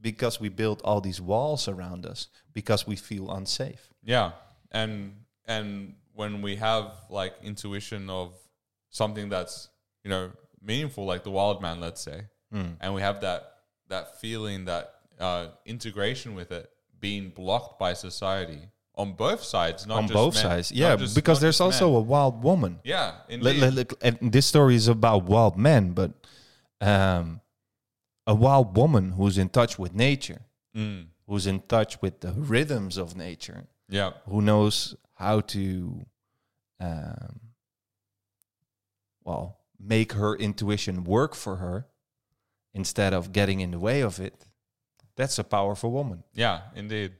because 0.00 0.40
we 0.40 0.48
build 0.50 0.80
all 0.84 1.00
these 1.00 1.20
walls 1.20 1.68
around 1.68 2.04
us, 2.06 2.28
because 2.52 2.86
we 2.86 2.96
feel 2.96 3.30
unsafe. 3.30 3.82
Yeah. 4.02 4.32
And 4.70 5.24
and 5.46 5.94
when 6.14 6.42
we 6.42 6.56
have 6.56 6.84
like 7.08 7.34
intuition 7.42 8.10
of 8.10 8.34
something 8.90 9.30
that's, 9.30 9.68
you 10.04 10.10
know, 10.10 10.32
meaningful 10.60 11.04
like 11.12 11.22
the 11.24 11.30
wild 11.30 11.62
man, 11.62 11.80
let's 11.80 12.02
say, 12.02 12.18
Mm. 12.52 12.76
and 12.80 12.94
we 12.94 13.00
have 13.02 13.20
that 13.20 13.42
that 13.88 14.20
feeling 14.20 14.66
that 14.66 14.84
uh, 15.18 15.46
integration 15.64 16.34
with 16.34 16.50
it 16.52 16.66
being 17.00 17.30
blocked 17.30 17.78
by 17.78 17.92
society 17.94 18.60
on 18.98 19.12
both 19.12 19.42
sides, 19.44 19.86
not 19.86 19.98
on 19.98 20.06
both 20.08 20.34
men. 20.34 20.42
sides. 20.42 20.72
Yeah, 20.72 20.96
just- 20.96 21.14
because 21.14 21.40
there's 21.40 21.60
also 21.60 21.86
men. 21.90 21.98
a 21.98 22.00
wild 22.02 22.42
woman. 22.42 22.80
yeah, 22.84 23.14
indeed. 23.28 23.60
li- 23.62 23.70
li- 23.70 23.86
and 24.02 24.18
this 24.32 24.44
story 24.46 24.74
is 24.74 24.88
about 24.88 25.24
wild 25.24 25.56
men, 25.56 25.92
but 25.92 26.10
um, 26.80 27.40
a 28.26 28.34
wild 28.34 28.76
woman 28.76 29.12
who's 29.12 29.38
in 29.38 29.48
touch 29.48 29.78
with 29.78 29.94
nature, 29.94 30.42
Mm. 30.76 31.06
who's 31.26 31.46
in 31.46 31.60
touch 31.60 32.02
with 32.02 32.20
the 32.20 32.32
rhythms 32.32 32.96
of 32.98 33.16
nature, 33.16 33.66
Yeah. 33.88 34.12
who 34.28 34.42
knows 34.42 34.94
how 35.14 35.40
to, 35.40 36.04
um, 36.80 37.40
well, 39.24 39.58
make 39.78 40.12
her 40.12 40.34
intuition 40.36 41.04
work 41.04 41.34
for 41.34 41.56
her 41.56 41.86
instead 42.74 43.12
of 43.14 43.32
getting 43.32 43.60
in 43.60 43.70
the 43.70 43.78
way 43.78 44.00
of 44.02 44.18
it. 44.20 44.46
That's 45.16 45.38
a 45.38 45.44
powerful 45.44 45.90
woman. 45.90 46.22
Yeah, 46.34 46.62
indeed. 46.74 47.12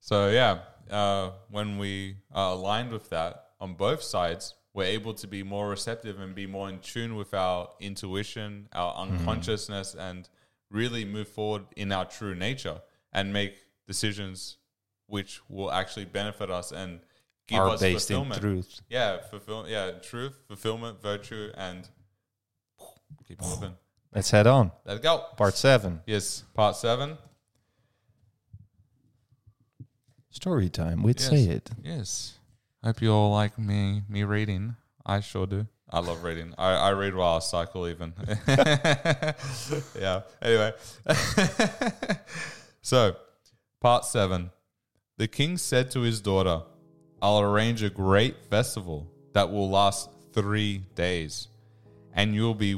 So 0.00 0.28
yeah, 0.30 0.60
uh, 0.90 1.30
when 1.50 1.78
we 1.78 2.16
are 2.32 2.52
aligned 2.52 2.92
with 2.92 3.10
that 3.10 3.46
on 3.60 3.74
both 3.74 4.02
sides, 4.02 4.54
we're 4.74 4.84
able 4.84 5.14
to 5.14 5.26
be 5.26 5.42
more 5.42 5.68
receptive 5.68 6.18
and 6.18 6.34
be 6.34 6.46
more 6.46 6.68
in 6.68 6.78
tune 6.78 7.14
with 7.16 7.34
our 7.34 7.68
intuition, 7.80 8.68
our 8.72 8.94
unconsciousness, 8.94 9.94
and 9.94 10.28
really 10.70 11.04
move 11.04 11.28
forward 11.28 11.64
in 11.76 11.92
our 11.92 12.04
true 12.04 12.34
nature 12.34 12.80
and 13.12 13.32
make 13.32 13.54
decisions 13.86 14.56
which 15.06 15.40
will 15.48 15.70
actually 15.70 16.06
benefit 16.06 16.50
us 16.50 16.72
and 16.72 17.00
give 17.46 17.58
are 17.58 17.68
us 17.70 17.80
based 17.80 18.10
in 18.10 18.16
fulfillment. 18.16 18.40
truth. 18.40 18.80
Yeah, 18.88 19.20
fulfill. 19.20 19.68
Yeah, 19.68 19.90
truth, 20.00 20.38
fulfillment, 20.48 21.02
virtue, 21.02 21.50
and 21.54 21.86
keep 23.28 23.42
moving. 23.42 23.74
Let's 24.14 24.30
head 24.30 24.46
on. 24.46 24.72
Let's 24.86 25.00
go. 25.00 25.24
Part 25.36 25.54
seven. 25.54 26.00
Yes, 26.06 26.44
part 26.54 26.76
seven. 26.76 27.18
Story 30.32 30.68
time. 30.70 31.02
We'd 31.02 31.20
Yes. 31.20 31.28
say 31.30 31.44
it. 31.44 31.70
Yes. 31.84 32.38
Hope 32.82 33.00
you 33.00 33.12
all 33.12 33.30
like 33.32 33.58
me 33.58 34.02
me 34.08 34.24
reading. 34.24 34.76
I 35.06 35.20
sure 35.20 35.46
do. 35.46 35.66
I 35.90 36.00
love 36.00 36.24
reading. 36.24 36.54
I, 36.56 36.72
I 36.72 36.90
read 36.92 37.14
while 37.14 37.36
I 37.36 37.38
cycle 37.40 37.86
even. 37.86 38.14
yeah. 40.00 40.22
Anyway. 40.40 40.72
so 42.82 43.14
part 43.80 44.04
seven. 44.06 44.50
The 45.18 45.28
king 45.28 45.58
said 45.58 45.90
to 45.92 46.00
his 46.00 46.20
daughter, 46.22 46.62
I'll 47.20 47.40
arrange 47.40 47.82
a 47.82 47.90
great 47.90 48.36
festival 48.46 49.06
that 49.34 49.50
will 49.52 49.68
last 49.68 50.08
three 50.32 50.78
days, 50.94 51.48
and 52.14 52.34
you'll 52.34 52.54
be 52.54 52.72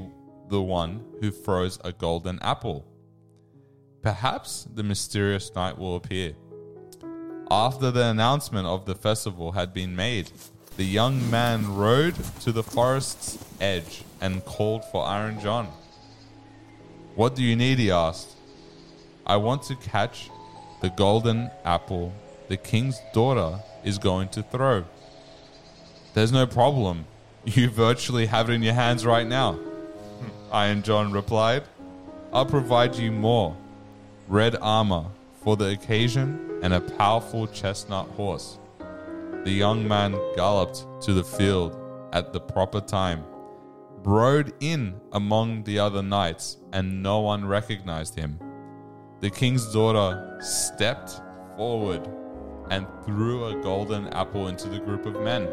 the 0.48 0.60
one 0.60 1.04
who 1.20 1.30
throws 1.30 1.78
a 1.84 1.92
golden 1.92 2.38
apple. 2.42 2.84
Perhaps 4.02 4.66
the 4.74 4.82
mysterious 4.82 5.54
knight 5.54 5.78
will 5.78 5.96
appear. 5.96 6.34
After 7.50 7.90
the 7.90 8.06
announcement 8.06 8.66
of 8.66 8.86
the 8.86 8.94
festival 8.94 9.52
had 9.52 9.74
been 9.74 9.94
made, 9.94 10.30
the 10.76 10.84
young 10.84 11.30
man 11.30 11.74
rode 11.74 12.16
to 12.40 12.52
the 12.52 12.62
forest's 12.62 13.38
edge 13.60 14.02
and 14.20 14.44
called 14.44 14.84
for 14.86 15.04
Iron 15.04 15.38
John. 15.40 15.68
What 17.14 17.36
do 17.36 17.42
you 17.42 17.54
need? 17.54 17.78
he 17.78 17.90
asked. 17.90 18.30
I 19.26 19.36
want 19.36 19.62
to 19.64 19.76
catch 19.76 20.30
the 20.80 20.90
golden 20.90 21.50
apple 21.64 22.12
the 22.48 22.56
king's 22.56 23.00
daughter 23.12 23.58
is 23.84 23.98
going 23.98 24.28
to 24.28 24.42
throw. 24.42 24.84
There's 26.12 26.32
no 26.32 26.46
problem. 26.46 27.06
You 27.46 27.68
virtually 27.68 28.24
have 28.26 28.48
it 28.48 28.54
in 28.54 28.62
your 28.62 28.72
hands 28.72 29.04
right 29.04 29.26
now. 29.26 29.58
Iron 30.50 30.82
John 30.82 31.12
replied. 31.12 31.62
I'll 32.32 32.46
provide 32.46 32.96
you 32.96 33.12
more 33.12 33.54
red 34.28 34.56
armor 34.62 35.04
for 35.42 35.54
the 35.56 35.66
occasion 35.66 36.53
and 36.64 36.74
a 36.74 36.80
powerful 36.80 37.46
chestnut 37.46 38.08
horse. 38.16 38.58
The 39.44 39.52
young 39.52 39.86
man 39.86 40.18
galloped 40.34 40.84
to 41.02 41.12
the 41.12 41.22
field 41.22 41.78
at 42.12 42.32
the 42.32 42.40
proper 42.40 42.80
time, 42.80 43.22
rode 44.02 44.52
in 44.58 45.00
among 45.12 45.62
the 45.62 45.78
other 45.78 46.02
knights, 46.02 46.56
and 46.72 47.00
no 47.00 47.20
one 47.20 47.44
recognized 47.46 48.16
him. 48.16 48.40
The 49.20 49.30
king's 49.30 49.72
daughter 49.72 50.38
stepped 50.40 51.20
forward 51.56 52.08
and 52.70 52.86
threw 53.04 53.44
a 53.44 53.62
golden 53.62 54.08
apple 54.08 54.48
into 54.48 54.68
the 54.68 54.80
group 54.80 55.06
of 55.06 55.20
men 55.20 55.46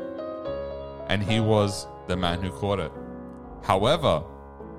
and 1.12 1.22
he 1.22 1.42
was 1.42 1.88
the 2.08 2.16
man 2.16 2.42
who 2.42 2.50
caught 2.50 2.80
it. 2.80 2.92
However, 3.64 4.24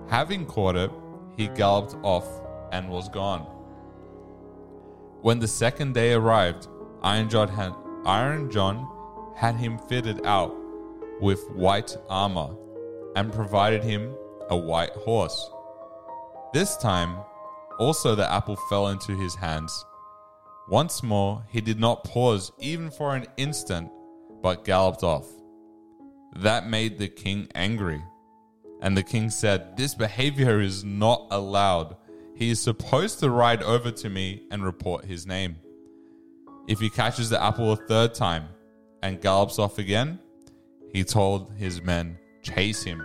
having 0.09 0.47
caught 0.47 0.77
it, 0.77 0.91
he 1.37 1.49
galloped 1.49 1.95
off 2.03 2.27
and 2.73 2.89
was 2.89 3.11
gone. 3.11 3.47
When 5.23 5.39
the 5.39 5.47
second 5.47 5.95
day 5.95 6.15
arrived, 6.15 6.67
Iron 7.01 7.29
John 7.29 7.47
had, 7.47 7.73
Iron 8.05 8.51
John 8.51 8.89
had 9.37 9.55
him 9.55 9.79
fitted 9.79 10.27
out 10.27 10.53
with 11.21 11.49
white 11.53 11.97
armor 12.11 12.57
and 13.15 13.33
provided 13.33 13.85
him 13.85 14.17
a 14.51 14.57
white 14.57 14.91
horse. 14.91 15.49
This 16.53 16.77
time, 16.77 17.19
also 17.79 18.17
the 18.17 18.29
apple 18.29 18.57
fell 18.69 18.89
into 18.89 19.17
his 19.17 19.37
hands. 19.37 19.85
Once 20.69 21.05
more, 21.05 21.45
he 21.49 21.61
did 21.61 21.79
not 21.79 22.03
pause 22.03 22.51
even 22.59 22.91
for 22.91 23.15
an 23.15 23.27
instant, 23.37 23.93
but 24.43 24.65
galloped 24.65 25.05
off. 25.05 25.29
That 26.35 26.67
made 26.67 26.99
the 26.99 27.09
king 27.09 27.47
angry. 27.55 28.03
And 28.81 28.97
the 28.97 29.05
king 29.05 29.31
said, 29.31 29.77
This 29.77 29.95
behavior 29.95 30.61
is 30.61 30.83
not 30.83 31.29
allowed. 31.31 31.97
He 32.43 32.51
is 32.51 32.61
supposed 32.61 33.21
to 33.21 33.31
ride 33.31 33.63
over 33.63 33.93
to 33.93 34.11
me 34.11 34.43
and 34.51 34.65
report 34.65 35.05
his 35.05 35.29
name. 35.29 35.59
If 36.67 36.81
he 36.81 36.91
catches 36.91 37.31
the 37.31 37.41
apple 37.41 37.71
a 37.71 37.77
third 37.77 38.15
time 38.15 38.49
and 39.01 39.21
gallops 39.21 39.61
off 39.61 39.79
again, 39.79 40.19
he 40.93 41.05
told 41.05 41.53
his 41.57 41.81
men, 41.83 42.19
Chase 42.43 42.83
him. 42.83 43.01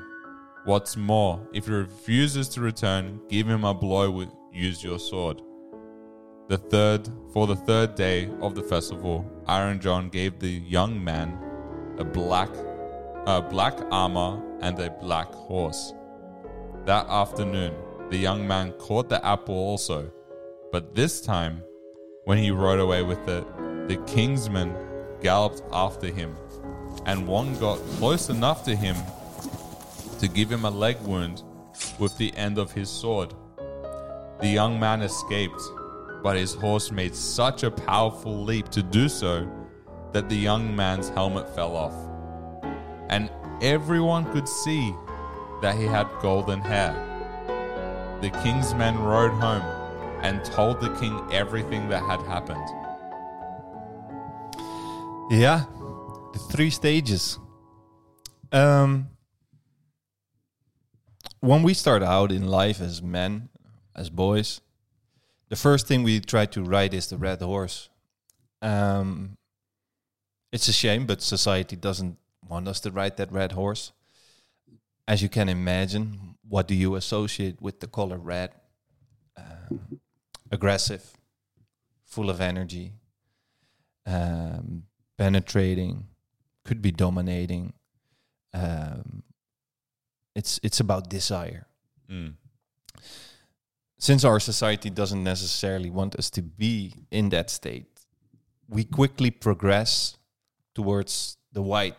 What's 0.66 0.98
more, 0.98 1.48
if 1.54 1.68
he 1.68 1.72
refuses 1.72 2.50
to 2.50 2.62
return, 2.62 3.22
give 3.30 3.48
him 3.48 3.64
a 3.64 3.76
blow 3.76 4.10
with 4.10 4.30
use 4.52 4.84
your 4.84 4.98
sword. 4.98 5.44
The 6.48 6.58
third 6.58 7.08
for 7.32 7.46
the 7.46 7.58
third 7.58 7.94
day 7.94 8.32
of 8.42 8.56
the 8.56 8.64
festival, 8.64 9.24
Iron 9.46 9.80
John 9.80 10.10
gave 10.10 10.40
the 10.40 10.50
young 10.50 11.04
man 11.04 11.38
a 12.00 12.04
black 12.04 12.50
a 13.28 13.40
black 13.40 13.78
armor, 13.92 14.42
and 14.62 14.80
a 14.80 14.90
black 14.90 15.32
horse. 15.32 15.94
That 16.86 17.06
afternoon, 17.08 17.76
the 18.10 18.18
young 18.18 18.48
man 18.48 18.72
caught 18.74 19.10
the 19.10 19.26
apple 19.26 19.56
also, 19.56 20.12
but 20.72 20.96
this 20.96 21.22
time, 21.22 21.64
when 22.26 22.38
he 22.38 22.52
rode 22.52 22.80
away 22.80 23.04
with 23.04 23.28
it, 23.28 23.46
the 23.88 23.98
kingsman 24.08 24.76
galloped 25.22 25.62
after 25.72 26.08
him, 26.08 26.36
and 27.06 27.28
one 27.28 27.58
got 27.60 27.78
close 27.98 28.30
enough 28.30 28.64
to 28.66 28.76
him 28.76 28.96
to 30.20 30.28
give 30.28 30.52
him 30.52 30.66
a 30.66 30.70
leg 30.70 31.00
wound 31.02 31.44
with 32.00 32.18
the 32.18 32.36
end 32.36 32.58
of 32.58 32.72
his 32.72 32.90
sword. 32.90 33.34
The 34.42 34.48
young 34.48 34.80
man 34.80 35.02
escaped, 35.02 35.62
but 36.24 36.36
his 36.36 36.54
horse 36.54 36.92
made 36.92 37.16
such 37.16 37.64
a 37.64 37.72
powerful 37.72 38.44
leap 38.44 38.70
to 38.70 38.84
do 38.84 39.10
so 39.10 39.50
that 40.14 40.30
the 40.30 40.36
young 40.36 40.76
man's 40.76 41.10
helmet 41.10 41.54
fell 41.56 41.76
off 41.76 41.94
and 43.10 43.30
everyone 43.62 44.32
could 44.32 44.48
see 44.48 44.94
that 45.62 45.76
he 45.76 45.86
had 45.86 46.08
golden 46.22 46.62
hair. 46.62 47.07
The 48.22 48.32
king's 48.44 48.74
men 48.74 48.98
rode 48.98 49.32
home 49.34 49.62
and 50.24 50.44
told 50.44 50.82
the 50.82 50.90
king 50.96 51.22
everything 51.32 51.88
that 51.90 52.02
had 52.02 52.20
happened. 52.22 52.68
Yeah, 55.30 55.66
the 56.34 56.40
three 56.52 56.70
stages. 56.72 57.38
Um, 58.52 59.10
when 61.42 61.62
we 61.62 61.74
start 61.74 62.02
out 62.02 62.32
in 62.32 62.48
life 62.48 62.82
as 62.82 63.02
men, 63.02 63.50
as 63.96 64.10
boys, 64.10 64.62
the 65.50 65.56
first 65.56 65.88
thing 65.88 66.02
we 66.02 66.20
try 66.20 66.46
to 66.48 66.64
ride 66.64 66.94
is 66.94 67.08
the 67.08 67.18
red 67.18 67.42
horse. 67.42 67.90
Um, 68.62 69.38
it's 70.52 70.68
a 70.68 70.74
shame, 70.74 71.06
but 71.06 71.22
society 71.22 71.76
doesn't 71.76 72.18
want 72.48 72.68
us 72.68 72.80
to 72.82 72.92
ride 72.92 73.18
that 73.18 73.32
red 73.32 73.52
horse. 73.52 73.92
As 75.08 75.22
you 75.22 75.30
can 75.30 75.50
imagine, 75.50 76.37
what 76.48 76.68
do 76.68 76.76
you 76.76 76.96
associate 76.96 77.62
with 77.62 77.80
the 77.80 77.88
color 77.88 78.18
red? 78.18 78.52
Um, 79.36 80.00
aggressive, 80.52 81.14
full 82.06 82.30
of 82.30 82.42
energy, 82.42 82.94
um, 84.06 84.84
penetrating, 85.18 86.06
could 86.64 86.82
be 86.82 86.92
dominating. 86.92 87.74
Um, 88.54 89.24
it's 90.36 90.60
it's 90.64 90.80
about 90.80 91.10
desire. 91.10 91.68
Mm. 92.10 92.34
Since 94.00 94.24
our 94.24 94.40
society 94.40 94.90
doesn't 94.90 95.24
necessarily 95.24 95.90
want 95.90 96.16
us 96.16 96.30
to 96.32 96.42
be 96.42 96.94
in 97.10 97.30
that 97.30 97.50
state, 97.50 97.88
we 98.70 98.84
quickly 98.84 99.32
progress 99.32 100.18
towards 100.76 101.38
the 101.52 101.62
white 101.62 101.98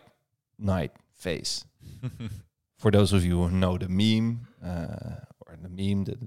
knight 0.57 0.91
face. 1.13 1.65
For 2.79 2.91
those 2.91 3.11
of 3.13 3.25
you 3.25 3.43
who 3.43 3.51
know 3.51 3.77
the 3.77 3.89
meme, 3.89 4.47
uh, 4.65 5.25
or 5.45 5.57
the 5.61 5.69
meme 5.69 6.05
that 6.05 6.17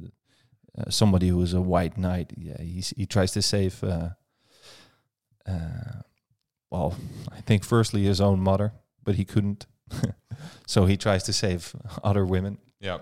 uh, 0.78 0.90
somebody 0.90 1.28
who 1.28 1.40
is 1.42 1.54
a 1.54 1.62
white 1.62 1.96
knight, 1.96 2.32
yeah, 2.36 2.60
he's, 2.60 2.90
he 2.90 3.06
tries 3.06 3.32
to 3.32 3.42
save. 3.42 3.82
Uh, 3.82 4.10
uh, 5.48 6.02
well, 6.70 6.94
I 7.32 7.40
think 7.40 7.64
firstly 7.64 8.04
his 8.04 8.20
own 8.20 8.38
mother, 8.38 8.74
but 9.02 9.14
he 9.14 9.24
couldn't, 9.24 9.66
so 10.66 10.84
he 10.84 10.96
tries 10.98 11.22
to 11.24 11.32
save 11.32 11.74
other 12.04 12.26
women. 12.26 12.58
Yeah. 12.80 12.98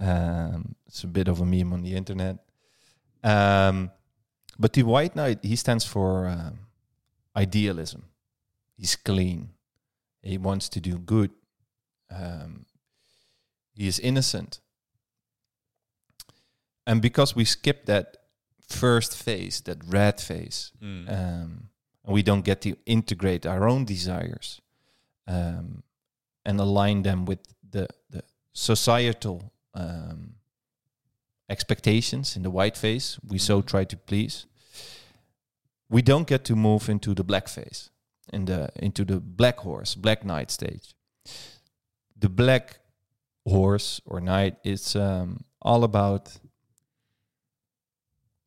Um, 0.00 0.74
it's 0.86 1.04
a 1.04 1.06
bit 1.06 1.28
of 1.28 1.40
a 1.40 1.44
meme 1.44 1.72
on 1.74 1.82
the 1.82 1.94
internet. 1.94 2.38
Um, 3.22 3.90
but 4.58 4.72
the 4.72 4.82
white 4.82 5.14
knight, 5.14 5.40
he 5.42 5.56
stands 5.56 5.84
for 5.84 6.26
um, 6.26 6.60
idealism. 7.36 8.04
He's 8.76 8.96
clean. 8.96 9.50
He 10.22 10.38
wants 10.38 10.68
to 10.70 10.80
do 10.80 10.98
good. 10.98 11.30
Um, 12.10 12.64
he 13.78 13.86
is 13.86 13.98
innocent. 14.00 14.60
And 16.86 17.00
because 17.02 17.36
we 17.36 17.44
skip 17.44 17.86
that 17.86 18.16
first 18.68 19.16
phase, 19.22 19.60
that 19.62 19.78
red 19.86 20.20
phase, 20.20 20.72
Mm. 20.82 21.08
um, 21.08 21.68
and 22.04 22.14
we 22.14 22.22
don't 22.22 22.44
get 22.44 22.60
to 22.62 22.76
integrate 22.86 23.46
our 23.46 23.68
own 23.68 23.84
desires 23.84 24.60
um, 25.26 25.82
and 26.44 26.60
align 26.60 27.02
them 27.02 27.24
with 27.26 27.38
the, 27.70 27.86
the 28.10 28.22
societal 28.52 29.52
um, 29.74 30.34
expectations 31.50 32.36
in 32.36 32.42
the 32.42 32.50
white 32.50 32.76
phase 32.76 33.18
we 33.26 33.38
so 33.38 33.60
Mhm. 33.62 33.66
try 33.66 33.84
to 33.84 33.96
please 33.96 34.46
we 35.90 36.02
don't 36.02 36.26
get 36.28 36.44
to 36.44 36.54
move 36.56 36.88
into 36.92 37.14
the 37.14 37.24
black 37.24 37.48
phase 37.48 37.90
in 38.32 38.44
the 38.46 38.68
into 38.76 39.04
the 39.04 39.20
black 39.20 39.58
horse 39.58 39.94
black 39.94 40.22
knight 40.24 40.50
stage 40.50 40.94
the 42.20 42.28
black 42.28 42.80
horse 43.48 44.00
or 44.06 44.20
knight 44.20 44.56
It's 44.64 44.94
um, 44.96 45.44
all 45.62 45.82
about 45.84 46.30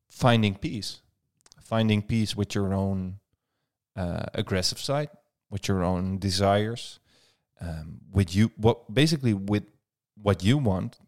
finding 0.08 0.54
peace 0.54 1.00
finding 1.60 2.02
peace 2.02 2.36
with 2.36 2.54
your 2.54 2.74
own 2.74 3.18
uh, 3.96 4.24
aggressive 4.34 4.78
side 4.78 5.08
with 5.50 5.68
your 5.68 5.82
own 5.82 6.18
desires 6.18 6.98
um, 7.60 7.98
with 8.12 8.34
you 8.34 8.50
what 8.56 8.92
basically 8.92 9.32
with 9.34 9.64
what 10.22 10.42
you 10.44 10.58
want 10.58 10.98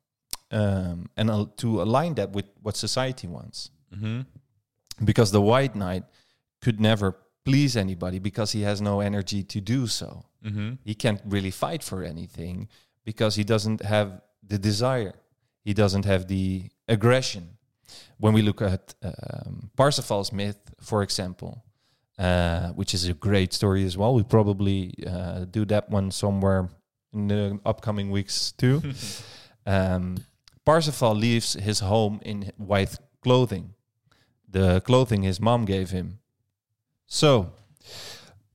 um, 0.50 1.06
and 1.16 1.30
al- 1.30 1.46
to 1.46 1.82
align 1.82 2.14
that 2.14 2.30
with 2.32 2.46
what 2.62 2.76
society 2.76 3.26
wants 3.26 3.70
Mm-hmm. 3.94 4.22
because 5.04 5.30
the 5.30 5.40
white 5.40 5.76
knight 5.76 6.02
could 6.60 6.80
never 6.80 7.14
please 7.44 7.76
anybody 7.76 8.18
because 8.18 8.50
he 8.50 8.62
has 8.62 8.80
no 8.80 9.00
energy 9.00 9.42
to 9.44 9.60
do 9.60 9.86
so 9.86 10.24
Mm-hmm. 10.44 10.74
he 10.84 10.94
can't 10.94 11.20
really 11.24 11.50
fight 11.52 11.82
for 11.82 12.02
anything 12.02 12.68
because 13.04 13.36
he 13.36 13.44
doesn't 13.44 13.82
have 13.82 14.20
the 14.46 14.58
desire 14.58 15.14
he 15.64 15.72
doesn't 15.72 16.04
have 16.04 16.28
the 16.28 16.70
aggression 16.88 17.56
when 18.18 18.32
we 18.34 18.42
look 18.42 18.60
at 18.60 18.94
um, 19.02 19.70
parsifal's 19.76 20.32
myth 20.32 20.74
for 20.80 21.02
example 21.02 21.64
uh, 22.18 22.68
which 22.68 22.94
is 22.94 23.08
a 23.08 23.14
great 23.14 23.52
story 23.52 23.84
as 23.84 23.96
well. 23.96 24.14
We 24.14 24.22
probably 24.22 24.94
uh, 25.04 25.46
do 25.46 25.64
that 25.66 25.90
one 25.90 26.10
somewhere 26.10 26.68
in 27.12 27.28
the 27.28 27.58
upcoming 27.66 28.10
weeks 28.10 28.52
too. 28.52 28.82
um, 29.66 30.18
Parsifal 30.64 31.14
leaves 31.14 31.54
his 31.54 31.80
home 31.80 32.20
in 32.24 32.52
white 32.56 32.96
clothing, 33.20 33.74
the 34.48 34.80
clothing 34.82 35.22
his 35.22 35.40
mom 35.40 35.64
gave 35.64 35.90
him. 35.90 36.20
So, 37.06 37.52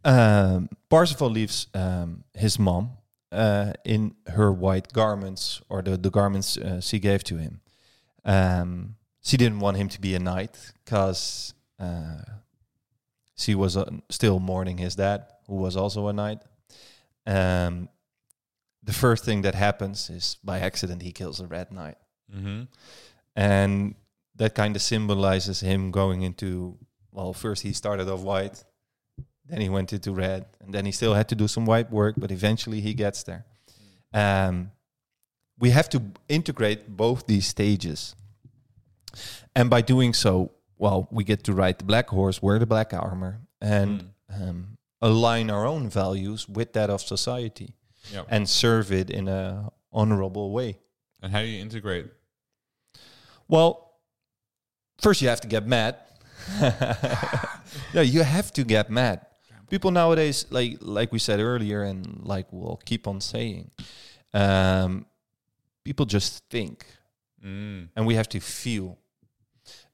um, 0.05 0.69
Parsifal 0.89 1.29
leaves 1.29 1.67
um, 1.73 2.23
his 2.33 2.57
mom 2.57 2.91
uh, 3.31 3.73
in 3.85 4.15
her 4.27 4.51
white 4.51 4.91
garments 4.93 5.61
or 5.69 5.81
the, 5.81 5.97
the 5.97 6.09
garments 6.09 6.57
uh, 6.57 6.81
she 6.81 6.99
gave 6.99 7.23
to 7.25 7.37
him. 7.37 7.61
Um, 8.25 8.95
she 9.21 9.37
didn't 9.37 9.59
want 9.59 9.77
him 9.77 9.89
to 9.89 10.01
be 10.01 10.15
a 10.15 10.19
knight 10.19 10.57
because 10.83 11.53
uh, 11.79 12.21
she 13.35 13.55
was 13.55 13.77
uh, 13.77 13.89
still 14.09 14.39
mourning 14.39 14.77
his 14.77 14.95
dad, 14.95 15.25
who 15.47 15.55
was 15.55 15.75
also 15.77 16.07
a 16.07 16.13
knight. 16.13 16.39
Um, 17.25 17.89
the 18.83 18.93
first 18.93 19.23
thing 19.25 19.41
that 19.43 19.55
happens 19.55 20.09
is 20.09 20.37
by 20.43 20.59
accident 20.59 21.01
he 21.01 21.11
kills 21.11 21.39
a 21.39 21.47
red 21.47 21.71
knight, 21.71 21.97
Mm-hmm. 22.35 22.63
and 23.35 23.95
that 24.35 24.53
kind 24.55 24.75
of 24.75 24.81
symbolizes 24.81 25.59
him 25.61 25.91
going 25.91 26.21
into. 26.21 26.77
Well, 27.11 27.33
first 27.33 27.63
he 27.63 27.73
started 27.73 28.07
off 28.07 28.21
white, 28.21 28.63
then 29.49 29.61
he 29.61 29.69
went 29.69 29.91
into 29.93 30.11
red, 30.11 30.45
and 30.61 30.73
then 30.73 30.85
he 30.85 30.91
still 30.91 31.13
had 31.13 31.27
to 31.29 31.35
do 31.35 31.47
some 31.47 31.65
white 31.65 31.91
work, 31.91 32.15
but 32.17 32.31
eventually 32.31 32.81
he 32.81 32.93
gets 32.93 33.23
there. 33.23 33.45
Um, 34.13 34.71
we 35.57 35.71
have 35.71 35.89
to 35.89 36.01
integrate 36.27 36.95
both 36.95 37.25
these 37.27 37.47
stages, 37.47 38.15
and 39.55 39.69
by 39.69 39.81
doing 39.81 40.13
so, 40.13 40.51
well, 40.77 41.07
we 41.11 41.23
get 41.23 41.43
to 41.45 41.53
ride 41.53 41.79
the 41.79 41.83
black 41.85 42.09
horse, 42.09 42.41
wear 42.41 42.59
the 42.59 42.65
black 42.65 42.93
armor, 42.93 43.41
and 43.59 44.11
um, 44.33 44.77
align 45.01 45.49
our 45.49 45.65
own 45.65 45.89
values 45.89 46.47
with 46.47 46.73
that 46.73 46.89
of 46.89 47.01
society 47.01 47.73
Yep. 48.13 48.25
and 48.29 48.49
serve 48.49 48.91
it 48.91 49.09
in 49.09 49.27
a 49.27 49.69
honorable 49.91 50.51
way. 50.51 50.79
And 51.21 51.31
how 51.31 51.41
do 51.41 51.47
you 51.47 51.61
integrate? 51.61 52.07
Well, 53.47 53.91
first 55.01 55.21
you 55.21 55.27
have 55.27 55.41
to 55.41 55.47
get 55.47 55.67
mad. 55.67 55.97
no, 57.93 58.01
you 58.01 58.23
have 58.23 58.51
to 58.53 58.63
get 58.63 58.89
mad. 58.89 59.25
People 59.69 59.91
nowadays, 59.91 60.45
like 60.49 60.77
like 60.81 61.11
we 61.11 61.19
said 61.19 61.39
earlier, 61.39 61.83
and 61.83 62.21
like 62.23 62.47
we'll 62.51 62.79
keep 62.85 63.07
on 63.07 63.21
saying, 63.21 63.71
um, 64.33 65.05
people 65.83 66.05
just 66.05 66.43
think, 66.49 66.85
Mm. 67.43 67.87
and 67.95 68.05
we 68.05 68.15
have 68.15 68.27
to 68.29 68.39
feel. 68.39 68.97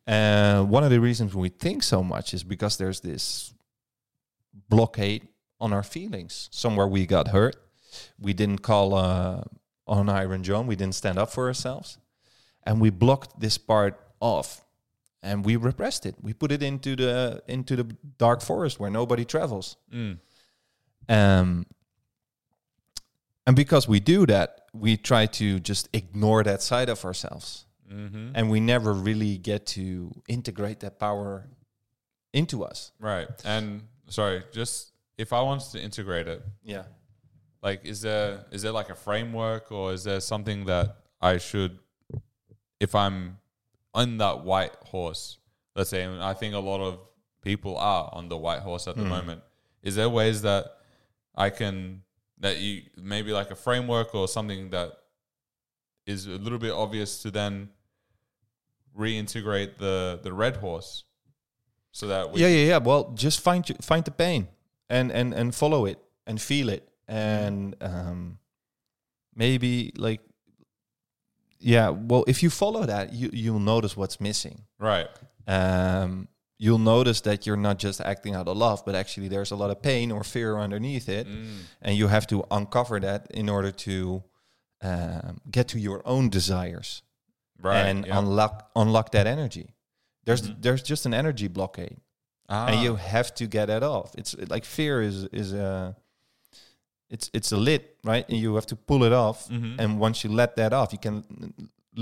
Uh, 0.07 0.63
one 0.63 0.83
of 0.83 0.89
the 0.89 0.99
reasons 0.99 1.35
we 1.35 1.49
think 1.49 1.83
so 1.83 2.03
much 2.03 2.33
is 2.33 2.43
because 2.43 2.77
there's 2.77 3.01
this 3.01 3.53
blockade 4.69 5.27
on 5.59 5.71
our 5.73 5.83
feelings. 5.83 6.49
Somewhere 6.51 6.87
we 6.87 7.05
got 7.05 7.27
hurt, 7.27 7.55
we 8.19 8.33
didn't 8.33 8.59
call 8.63 8.95
uh, 8.95 9.43
on 9.87 10.09
Iron 10.09 10.43
John, 10.43 10.65
we 10.67 10.75
didn't 10.75 10.95
stand 10.95 11.17
up 11.19 11.31
for 11.31 11.47
ourselves, 11.47 11.97
and 12.63 12.81
we 12.81 12.89
blocked 12.89 13.39
this 13.39 13.57
part 13.59 13.99
off, 14.19 14.64
and 15.25 15.43
we 15.45 15.55
repressed 15.57 16.05
it. 16.05 16.15
We 16.21 16.33
put 16.33 16.51
it 16.51 16.61
into 16.63 16.95
the 16.95 17.41
into 17.47 17.75
the 17.75 17.85
dark 18.17 18.41
forest 18.41 18.79
where 18.79 18.91
nobody 18.91 19.25
travels. 19.25 19.77
Mm. 19.93 20.19
Um, 21.09 21.65
and 23.47 23.55
because 23.55 23.87
we 23.87 23.99
do 23.99 24.25
that, 24.27 24.65
we 24.73 24.97
try 24.97 25.25
to 25.27 25.59
just 25.59 25.89
ignore 25.93 26.43
that 26.43 26.61
side 26.61 26.89
of 26.89 27.03
ourselves 27.05 27.65
Mm-hmm. 27.93 28.31
and 28.33 28.49
we 28.49 28.59
never 28.59 28.93
really 28.93 29.37
get 29.37 29.67
to 29.77 30.09
integrate 30.27 30.79
that 30.79 30.97
power 30.97 31.47
into 32.33 32.63
us. 32.63 32.91
Right. 32.99 33.27
And 33.45 33.83
sorry, 34.07 34.43
just 34.51 34.91
if 35.19 35.31
I 35.31 35.41
wanted 35.43 35.69
to 35.73 35.79
integrate 35.83 36.27
it, 36.27 36.41
Yeah. 36.63 36.85
like 37.61 37.85
is 37.85 38.01
there 38.01 38.45
is 38.51 38.63
there 38.63 38.71
like 38.71 38.89
a 38.89 38.95
framework 38.95 39.71
or 39.71 39.93
is 39.93 40.03
there 40.03 40.19
something 40.19 40.65
that 40.65 40.97
I 41.21 41.37
should 41.37 41.77
if 42.79 42.95
I'm 42.95 43.37
on 43.95 44.17
that 44.19 44.43
white 44.43 44.75
horse, 44.83 45.39
let's 45.75 45.89
say 45.89 46.03
and 46.03 46.21
I 46.21 46.33
think 46.33 46.53
a 46.53 46.59
lot 46.59 46.81
of 46.81 46.99
people 47.41 47.77
are 47.77 48.09
on 48.13 48.29
the 48.29 48.37
white 48.37 48.59
horse 48.59 48.87
at 48.87 48.95
the 48.95 49.03
moment. 49.03 49.41
Is 49.81 49.95
there 49.95 50.09
ways 50.09 50.41
that 50.43 50.65
I 51.35 51.49
can 51.49 52.03
that 52.39 52.57
you 52.57 52.83
maybe 52.97 53.31
like 53.31 53.51
a 53.51 53.55
framework 53.55 54.13
or 54.13 54.27
something 54.27 54.69
that 54.71 54.91
is 56.05 56.27
a 56.27 56.37
little 56.45 56.59
bit 56.59 56.71
obvious 56.71 57.21
to 57.23 57.31
then 57.31 57.69
reintegrate 58.97 59.77
the 59.77 60.19
the 60.21 60.33
red 60.33 60.57
horse 60.57 61.03
so 61.91 62.07
that 62.07 62.31
we 62.31 62.41
Yeah, 62.41 62.47
yeah, 62.47 62.65
yeah. 62.67 62.77
Well, 62.77 63.11
just 63.15 63.39
find 63.41 63.65
find 63.81 64.03
the 64.03 64.11
pain 64.11 64.49
and 64.89 65.11
and 65.11 65.33
and 65.33 65.55
follow 65.55 65.85
it 65.85 65.99
and 66.27 66.41
feel 66.41 66.69
it 66.69 66.87
and 67.07 67.75
um, 67.81 68.39
maybe 69.35 69.91
like 69.97 70.21
yeah. 71.59 71.89
Well, 71.89 72.23
if 72.27 72.41
you 72.43 72.49
follow 72.49 72.85
that, 72.85 73.13
you 73.13 73.29
you'll 73.33 73.59
notice 73.59 73.95
what's 73.97 74.19
missing. 74.19 74.61
right 74.79 75.07
Um, 75.47 76.27
you'll 76.57 76.79
notice 76.95 77.21
that 77.21 77.45
you're 77.45 77.57
not 77.69 77.77
just 77.79 78.01
acting 78.01 78.33
out 78.35 78.47
of 78.47 78.57
love, 78.57 78.83
but 78.85 78.95
actually 78.95 79.27
there's 79.27 79.51
a 79.51 79.55
lot 79.55 79.69
of 79.71 79.81
pain 79.81 80.11
or 80.11 80.23
fear 80.23 80.57
underneath 80.57 81.07
it, 81.09 81.27
Mm. 81.27 81.57
and 81.81 81.97
you 81.97 82.07
have 82.07 82.25
to 82.27 82.43
uncover 82.49 82.99
that 82.99 83.27
in 83.31 83.49
order 83.49 83.71
to 83.71 84.23
um, 84.81 85.39
get 85.49 85.67
to 85.69 85.79
your 85.79 86.01
own 86.05 86.29
desires. 86.29 87.01
right 87.61 87.85
and 87.87 88.05
yeah. 88.05 88.19
unlock 88.19 88.69
unlock 88.75 89.11
that 89.11 89.25
energy. 89.27 89.67
There's 90.25 90.41
Mhm. 90.41 90.61
there's 90.61 90.83
just 90.83 91.05
an 91.05 91.13
energy 91.13 91.47
blockade, 91.47 91.97
Ah, 92.49 92.67
and 92.67 92.81
you 92.83 92.95
have 92.97 93.33
to 93.35 93.47
get 93.47 93.67
that 93.67 93.81
off. 93.81 94.11
It's 94.17 94.35
like 94.49 94.65
fear 94.65 95.01
is 95.01 95.23
is 95.31 95.53
a 95.53 95.95
it's 97.15 97.27
it's 97.37 97.51
a 97.57 97.57
lid, 97.69 97.81
right? 98.11 98.25
And 98.29 98.37
you 98.43 98.55
have 98.59 98.65
to 98.73 98.75
pull 98.89 99.01
it 99.09 99.13
off. 99.25 99.39
Mhm. 99.49 99.75
And 99.81 99.89
once 100.05 100.17
you 100.23 100.29
let 100.41 100.51
that 100.55 100.71
off, 100.79 100.89
you 100.95 100.99
can 101.07 101.15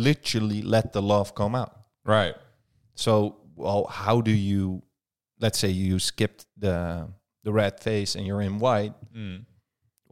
literally 0.08 0.62
let 0.76 0.86
the 0.94 1.02
love 1.02 1.34
come 1.42 1.56
out. 1.62 1.74
right 2.06 2.36
So, 2.96 3.12
well, 3.56 3.84
how 4.02 4.22
do 4.30 4.32
you? 4.32 4.64
Let's 5.44 5.60
say 5.64 5.70
you 5.70 6.00
skipped 6.00 6.46
the 6.66 7.08
the 7.46 7.52
red 7.52 7.74
face 7.80 8.12
and 8.18 8.24
you're 8.28 8.42
in 8.50 8.60
white. 8.60 8.94
Mm. 9.16 9.46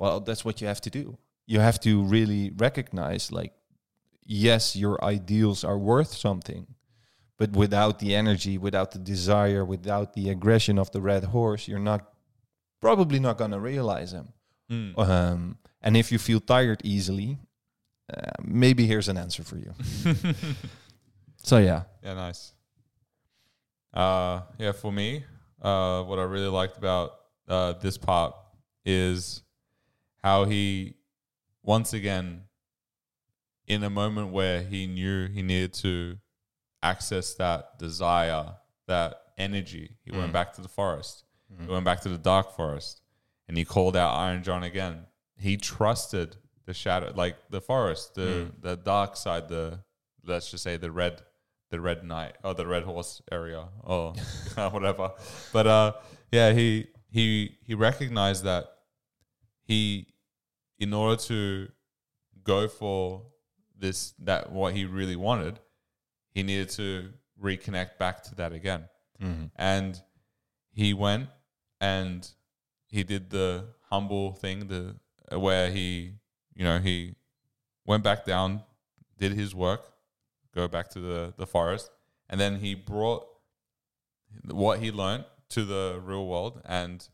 Well, 0.02 0.20
that's 0.28 0.44
what 0.46 0.56
you 0.62 0.68
have 0.68 0.82
to 0.82 0.90
do. 0.90 1.18
You 1.54 1.60
have 1.62 1.80
to 1.88 1.92
really 2.16 2.44
recognize, 2.68 3.32
like, 3.40 3.54
yes, 4.48 4.76
your 4.76 4.96
ideals 5.16 5.64
are 5.64 5.78
worth 5.92 6.12
something, 6.28 6.64
but 7.38 7.50
without 7.64 7.96
the 8.00 8.16
energy, 8.16 8.58
without 8.58 8.90
the 8.92 9.00
desire, 9.14 9.64
without 9.66 10.08
the 10.14 10.30
aggression 10.30 10.78
of 10.80 10.90
the 10.92 11.02
red 11.02 11.24
horse, 11.24 11.68
you're 11.70 11.88
not 11.92 12.02
probably 12.82 13.20
not 13.20 13.38
going 13.38 13.52
to 13.52 13.60
realize 13.60 14.12
them. 14.12 14.28
Mm. 14.72 14.98
Um, 14.98 15.58
and 15.82 15.98
if 15.98 16.12
you 16.12 16.18
feel 16.20 16.40
tired 16.40 16.82
easily, 16.84 17.38
uh, 18.12 18.32
maybe 18.42 18.86
here's 18.88 19.10
an 19.10 19.18
answer 19.18 19.44
for 19.44 19.58
you. 19.58 19.74
so 21.44 21.58
yeah, 21.58 21.84
Yeah, 22.04 22.14
nice. 22.14 22.54
Uh, 23.94 24.42
yeah, 24.58 24.72
for 24.72 24.92
me, 24.92 25.24
uh, 25.62 26.04
what 26.04 26.20
I 26.20 26.24
really 26.24 26.48
liked 26.48 26.78
about 26.78 27.12
uh, 27.48 27.74
this 27.74 27.98
part 27.98 28.34
is 28.86 29.44
how 30.24 30.46
he, 30.46 30.96
once 31.64 31.94
again, 31.94 32.44
in 33.68 33.84
a 33.84 33.90
moment 33.90 34.32
where 34.32 34.62
he 34.62 34.88
knew 34.88 35.28
he 35.28 35.42
needed 35.42 35.74
to 35.74 36.18
access 36.82 37.34
that 37.36 37.78
desire, 37.80 38.56
that 38.88 39.16
energy, 39.38 39.98
he 40.06 40.12
went 40.12 40.30
Mm. 40.30 40.34
back 40.34 40.54
to 40.54 40.62
the 40.62 40.68
forest. 40.70 41.24
He 41.60 41.68
went 41.68 41.84
back 41.84 42.00
to 42.02 42.10
the 42.10 42.18
dark 42.18 42.56
forest, 42.56 43.02
and 43.48 43.58
he 43.58 43.66
called 43.66 43.96
out 43.96 44.16
Iron 44.16 44.44
John 44.44 44.64
again. 44.64 45.06
He 45.38 45.58
trusted 45.58 46.38
the 46.66 46.74
shadow, 46.74 47.12
like 47.16 47.38
the 47.50 47.62
forest, 47.62 48.16
the 48.16 48.52
the 48.60 48.76
dark 48.76 49.16
side, 49.16 49.50
the 49.50 49.80
let's 50.26 50.52
just 50.52 50.64
say 50.64 50.78
the 50.78 50.92
red, 50.92 51.22
the 51.70 51.82
red 51.82 52.04
knight 52.04 52.36
or 52.44 52.54
the 52.54 52.68
red 52.68 52.84
horse 52.84 53.22
area 53.32 53.68
or 53.84 54.14
whatever. 54.56 55.12
But 55.52 55.68
uh, 55.68 55.94
yeah, 56.32 56.52
he 56.54 56.88
he 57.10 57.58
he 57.66 57.74
recognized 57.76 58.44
that 58.44 58.66
he, 59.64 60.08
in 60.80 60.94
order 60.94 61.22
to 61.24 61.70
go 62.44 62.68
for 62.68 63.24
this 63.78 64.14
that 64.20 64.52
what 64.52 64.76
he 64.76 64.86
really 64.86 65.16
wanted, 65.16 65.60
he 66.34 66.44
needed 66.44 66.70
to 66.70 67.10
reconnect 67.42 67.98
back 67.98 68.22
to 68.22 68.36
that 68.36 68.54
again 68.54 68.86
and 69.56 70.02
he 70.74 70.94
went 70.94 71.28
and 71.80 72.28
he 72.92 73.04
did 73.04 73.30
the 73.32 73.66
humble 73.90 74.34
thing 74.34 74.68
the 74.68 74.96
where 75.38 75.72
he 75.72 76.14
you 76.56 76.64
know 76.64 76.78
he 76.78 77.16
went 77.86 78.04
back 78.04 78.26
down 78.26 78.62
did 79.18 79.32
his 79.32 79.56
work 79.56 79.82
go 80.54 80.68
back 80.68 80.90
to 80.90 81.00
the 81.00 81.34
the 81.38 81.48
forest 81.48 81.90
and 82.30 82.40
then 82.40 82.58
he 82.60 82.76
brought 82.76 83.26
what 84.46 84.80
he 84.80 84.92
learned 84.92 85.26
to 85.50 85.66
the 85.66 86.00
real 86.04 86.26
world 86.26 86.62
and 86.66 87.08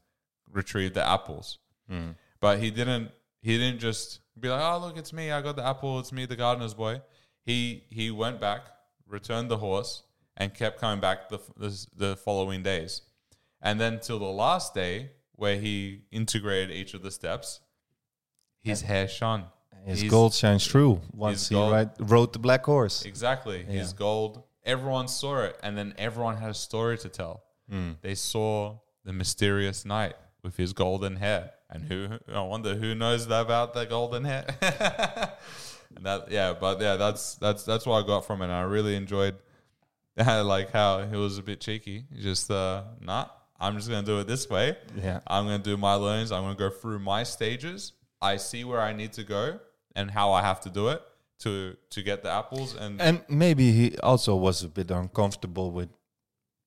retrieved 0.52 0.94
the 0.94 1.06
apples. 1.06 1.58
Hmm. 1.90 2.12
But 2.40 2.60
he 2.60 2.70
didn't 2.72 3.12
he 3.42 3.58
didn't 3.58 3.80
just 3.80 4.20
be 4.40 4.50
like 4.50 4.62
oh 4.62 4.78
look 4.78 4.98
it's 4.98 5.12
me 5.12 5.32
i 5.32 5.42
got 5.42 5.56
the 5.56 5.66
apple 5.66 6.00
it's 6.00 6.12
me 6.12 6.26
the 6.26 6.36
gardener's 6.36 6.74
boy. 6.74 7.02
He 7.44 7.84
he 7.90 8.12
went 8.12 8.40
back 8.40 8.62
returned 9.08 9.50
the 9.50 9.58
horse 9.58 10.04
and 10.36 10.54
kept 10.54 10.80
coming 10.80 11.00
back 11.00 11.30
the 11.30 11.40
the, 11.58 11.88
the 11.96 12.16
following 12.16 12.64
days. 12.64 13.02
And 13.62 13.82
then 13.82 14.00
till 14.00 14.20
the 14.20 14.26
last 14.26 14.76
day, 14.76 15.10
where 15.38 15.58
he 15.58 16.02
integrated 16.12 16.76
each 16.76 16.94
of 16.94 17.02
the 17.02 17.12
steps, 17.12 17.62
his 18.62 18.82
hair 18.82 19.08
shone. 19.08 19.46
His 19.86 20.02
His- 20.02 20.12
gold 20.12 20.34
shines 20.34 20.66
true 20.68 21.00
once 21.14 21.48
he 21.48 21.56
ride, 21.56 21.92
rode 22.00 22.34
the 22.34 22.40
black 22.40 22.66
horse. 22.66 23.06
Exactly. 23.06 23.64
His 23.64 23.94
gold. 23.94 24.44
Everyone 24.66 25.08
saw 25.08 25.44
it, 25.44 25.58
and 25.64 25.78
then 25.78 25.94
everyone 25.98 26.36
had 26.36 26.50
a 26.50 26.54
story 26.54 26.98
to 26.98 27.08
tell. 27.10 27.44
They 28.02 28.16
saw 28.16 28.80
the 29.06 29.14
mysterious 29.14 29.86
knight 29.86 30.16
with 30.44 30.58
his 30.58 30.74
golden 30.74 31.16
hair, 31.18 31.52
and 31.70 31.84
who 31.86 32.10
I 32.34 32.42
wonder 32.42 32.76
who 32.76 32.94
knows 32.96 33.26
about 33.26 33.74
the 33.74 33.86
golden 33.86 34.26
hair. 34.26 34.46
and 35.96 36.06
that, 36.06 36.32
yeah, 36.32 36.54
but 36.60 36.82
yeah, 36.82 36.96
that's 36.98 37.36
that's 37.36 37.64
that's 37.64 37.86
what 37.86 38.04
I 38.04 38.08
got 38.08 38.26
from 38.26 38.42
it. 38.42 38.46
And 38.46 38.54
I 38.54 38.62
really 38.64 38.96
enjoyed, 38.96 39.36
like 40.18 40.72
how 40.72 41.06
he 41.06 41.16
was 41.16 41.38
a 41.38 41.44
bit 41.44 41.62
cheeky. 41.62 42.06
Just, 42.20 42.50
uh, 42.52 42.84
nah, 43.02 43.28
I'm 43.60 43.76
just 43.78 43.90
gonna 43.90 44.06
do 44.06 44.20
it 44.20 44.28
this 44.28 44.50
way. 44.50 44.78
Yeah. 44.96 45.20
I'm 45.28 45.46
gonna 45.46 45.60
do 45.60 45.78
my 45.78 45.96
learnings. 45.96 46.32
I'm 46.32 46.44
gonna 46.44 46.56
go 46.56 46.70
through 46.70 47.00
my 47.00 47.24
stages. 47.24 47.94
I 48.22 48.38
see 48.38 48.64
where 48.64 48.82
I 48.82 48.94
need 48.94 49.14
to 49.14 49.24
go 49.24 49.60
and 49.96 50.12
how 50.12 50.32
I 50.32 50.42
have 50.42 50.60
to 50.62 50.70
do 50.70 50.90
it 50.90 51.02
to 51.40 51.76
to 51.90 52.02
get 52.04 52.24
the 52.24 52.30
apples. 52.32 52.76
And 52.76 53.02
And 53.02 53.22
maybe 53.30 53.72
he 53.72 53.98
also 54.00 54.36
was 54.36 54.64
a 54.64 54.68
bit 54.70 54.92
uncomfortable 54.92 55.72
with 55.72 55.90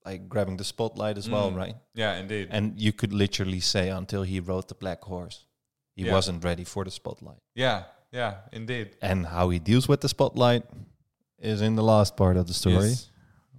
like 0.05 0.29
grabbing 0.29 0.57
the 0.57 0.65
spotlight 0.65 1.19
as 1.19 1.29
well, 1.29 1.51
Mm. 1.51 1.57
right? 1.57 1.77
yeah, 1.95 2.17
indeed. 2.17 2.49
And 2.51 2.81
you 2.81 2.93
could 2.93 3.13
literally 3.13 3.61
say 3.61 3.91
until 3.91 4.23
he 4.23 4.41
rode 4.41 4.67
the 4.69 4.75
black 4.75 5.03
horse, 5.05 5.45
he 5.95 6.05
Yeah. 6.05 6.13
wasn't 6.15 6.43
ready 6.45 6.65
for 6.65 6.85
the 6.85 6.91
spotlight. 6.91 7.39
yeah, 7.55 7.85
yeah, 8.13 8.35
indeed. 8.53 8.97
And 9.03 9.27
how 9.27 9.51
he 9.51 9.59
deals 9.59 9.87
with 9.89 10.01
the 10.01 10.09
spotlight 10.09 10.65
is 11.39 11.61
in 11.61 11.77
the 11.77 11.83
last 11.83 12.17
part 12.17 12.37
of 12.37 12.47
the 12.47 12.55
story. 12.55 12.89
Yes. 12.89 13.11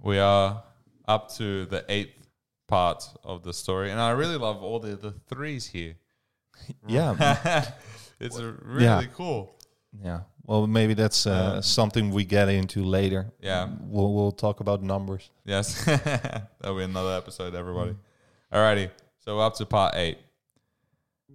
We 0.02 0.18
are 0.18 0.64
up 1.06 1.30
to 1.36 1.66
the 1.66 1.84
eighth 1.88 2.21
part 2.72 3.04
of 3.24 3.42
the 3.42 3.52
story, 3.52 3.90
and 3.92 4.00
I 4.00 4.10
really 4.22 4.38
love 4.46 4.62
all 4.66 4.78
the 4.80 4.96
the 4.96 5.12
threes 5.30 5.64
here. 5.76 5.94
Yeah. 6.96 7.14
it's 8.20 8.38
really 8.40 8.84
Yeah. 8.84 9.02
cool. 9.16 9.40
yeah. 10.04 10.20
Well, 10.44 10.66
maybe 10.66 10.94
that's 10.94 11.26
uh, 11.26 11.32
Um, 11.56 11.62
something 11.62 12.04
we 12.14 12.24
get 12.24 12.48
into 12.48 12.80
later. 12.84 13.22
Yeah. 13.40 13.68
We'll, 13.94 14.12
we'll 14.16 14.32
talk 14.46 14.60
about 14.60 14.82
numbers. 14.82 15.30
Yes, 15.44 15.84
that'll 16.60 16.76
be 16.78 16.84
another 16.84 17.14
episode, 17.16 17.54
everybody. 17.54 17.94
Alrighty, 18.52 18.90
so 19.18 19.36
we're 19.36 19.46
up 19.46 19.54
to 19.56 19.66
part 19.66 19.94
eight. 19.96 20.18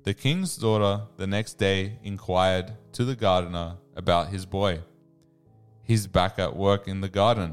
The 0.04 0.14
king's 0.14 0.58
daughter 0.58 0.94
the 1.18 1.28
next 1.28 1.58
day 1.58 2.00
inquired 2.04 2.68
to 2.94 3.06
the 3.06 3.16
gardener 3.16 3.76
about 3.96 4.30
his 4.30 4.46
boy. 4.46 4.80
He's 5.84 6.08
back 6.08 6.40
at 6.40 6.56
work 6.56 6.88
in 6.88 7.02
the 7.02 7.10
garden. 7.10 7.52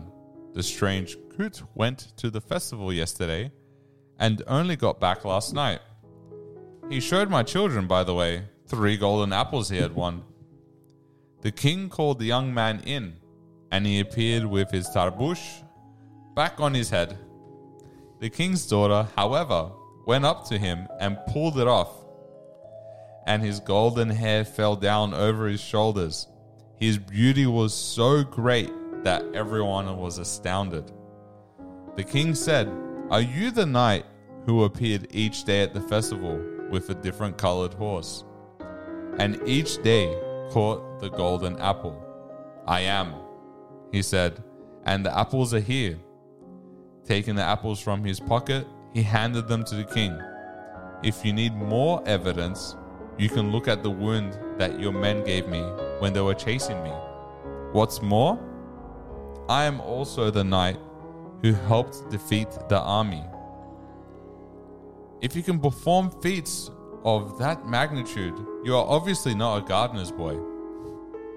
The 0.54 0.62
strange 0.62 1.16
coot 1.36 1.62
went 1.74 1.98
to 2.20 2.30
the 2.30 2.40
festival 2.40 2.92
yesterday 2.92 3.50
and 4.24 4.42
only 4.46 4.74
got 4.74 4.98
back 4.98 5.22
last 5.26 5.52
night. 5.52 5.80
He 6.88 6.98
showed 6.98 7.28
my 7.28 7.42
children, 7.42 7.86
by 7.86 8.04
the 8.04 8.14
way, 8.14 8.44
three 8.66 8.96
golden 8.96 9.34
apples 9.34 9.68
he 9.68 9.76
had 9.76 9.94
won. 9.94 10.24
The 11.42 11.52
king 11.52 11.90
called 11.90 12.18
the 12.18 12.24
young 12.24 12.54
man 12.54 12.80
in, 12.86 13.16
and 13.70 13.84
he 13.84 14.00
appeared 14.00 14.46
with 14.46 14.70
his 14.70 14.88
tarbush 14.88 15.42
back 16.34 16.58
on 16.58 16.72
his 16.72 16.88
head. 16.88 17.18
The 18.20 18.30
king's 18.30 18.66
daughter, 18.66 19.06
however, 19.14 19.72
went 20.06 20.24
up 20.24 20.46
to 20.48 20.56
him 20.56 20.88
and 21.00 21.18
pulled 21.28 21.58
it 21.58 21.68
off, 21.68 21.92
and 23.26 23.42
his 23.42 23.60
golden 23.60 24.08
hair 24.08 24.46
fell 24.46 24.74
down 24.74 25.12
over 25.12 25.48
his 25.48 25.60
shoulders. 25.60 26.28
His 26.76 26.96
beauty 26.96 27.44
was 27.44 27.74
so 27.74 28.24
great 28.24 28.72
that 29.02 29.22
everyone 29.34 29.98
was 29.98 30.16
astounded. 30.16 30.90
The 31.96 32.04
king 32.04 32.34
said, 32.34 32.72
Are 33.10 33.20
you 33.20 33.50
the 33.50 33.66
knight 33.66 34.06
who 34.46 34.64
appeared 34.64 35.08
each 35.10 35.44
day 35.44 35.62
at 35.62 35.74
the 35.74 35.80
festival 35.80 36.40
with 36.70 36.90
a 36.90 36.94
different 36.94 37.38
colored 37.38 37.74
horse? 37.74 38.24
And 39.18 39.40
each 39.46 39.82
day 39.82 40.16
caught 40.50 41.00
the 41.00 41.10
golden 41.10 41.58
apple. 41.60 42.02
I 42.66 42.80
am, 42.80 43.14
he 43.92 44.02
said, 44.02 44.42
and 44.84 45.04
the 45.04 45.16
apples 45.16 45.54
are 45.54 45.60
here. 45.60 45.98
Taking 47.04 47.34
the 47.34 47.42
apples 47.42 47.80
from 47.80 48.02
his 48.04 48.20
pocket, 48.20 48.66
he 48.92 49.02
handed 49.02 49.48
them 49.48 49.64
to 49.64 49.74
the 49.74 49.84
king. 49.84 50.18
If 51.02 51.24
you 51.24 51.32
need 51.32 51.54
more 51.54 52.02
evidence, 52.06 52.76
you 53.18 53.28
can 53.28 53.52
look 53.52 53.68
at 53.68 53.82
the 53.82 53.90
wound 53.90 54.38
that 54.58 54.80
your 54.80 54.92
men 54.92 55.22
gave 55.24 55.46
me 55.48 55.60
when 55.98 56.12
they 56.12 56.20
were 56.20 56.34
chasing 56.34 56.82
me. 56.82 56.92
What's 57.72 58.00
more, 58.00 58.38
I 59.48 59.64
am 59.64 59.80
also 59.80 60.30
the 60.30 60.44
knight 60.44 60.78
who 61.42 61.52
helped 61.52 62.10
defeat 62.10 62.48
the 62.68 62.80
army. 62.80 63.22
If 65.20 65.34
you 65.34 65.42
can 65.42 65.58
perform 65.58 66.10
feats 66.22 66.70
of 67.04 67.38
that 67.38 67.66
magnitude, 67.68 68.34
you 68.64 68.76
are 68.76 68.86
obviously 68.86 69.34
not 69.34 69.58
a 69.58 69.62
gardener's 69.62 70.10
boy. 70.10 70.38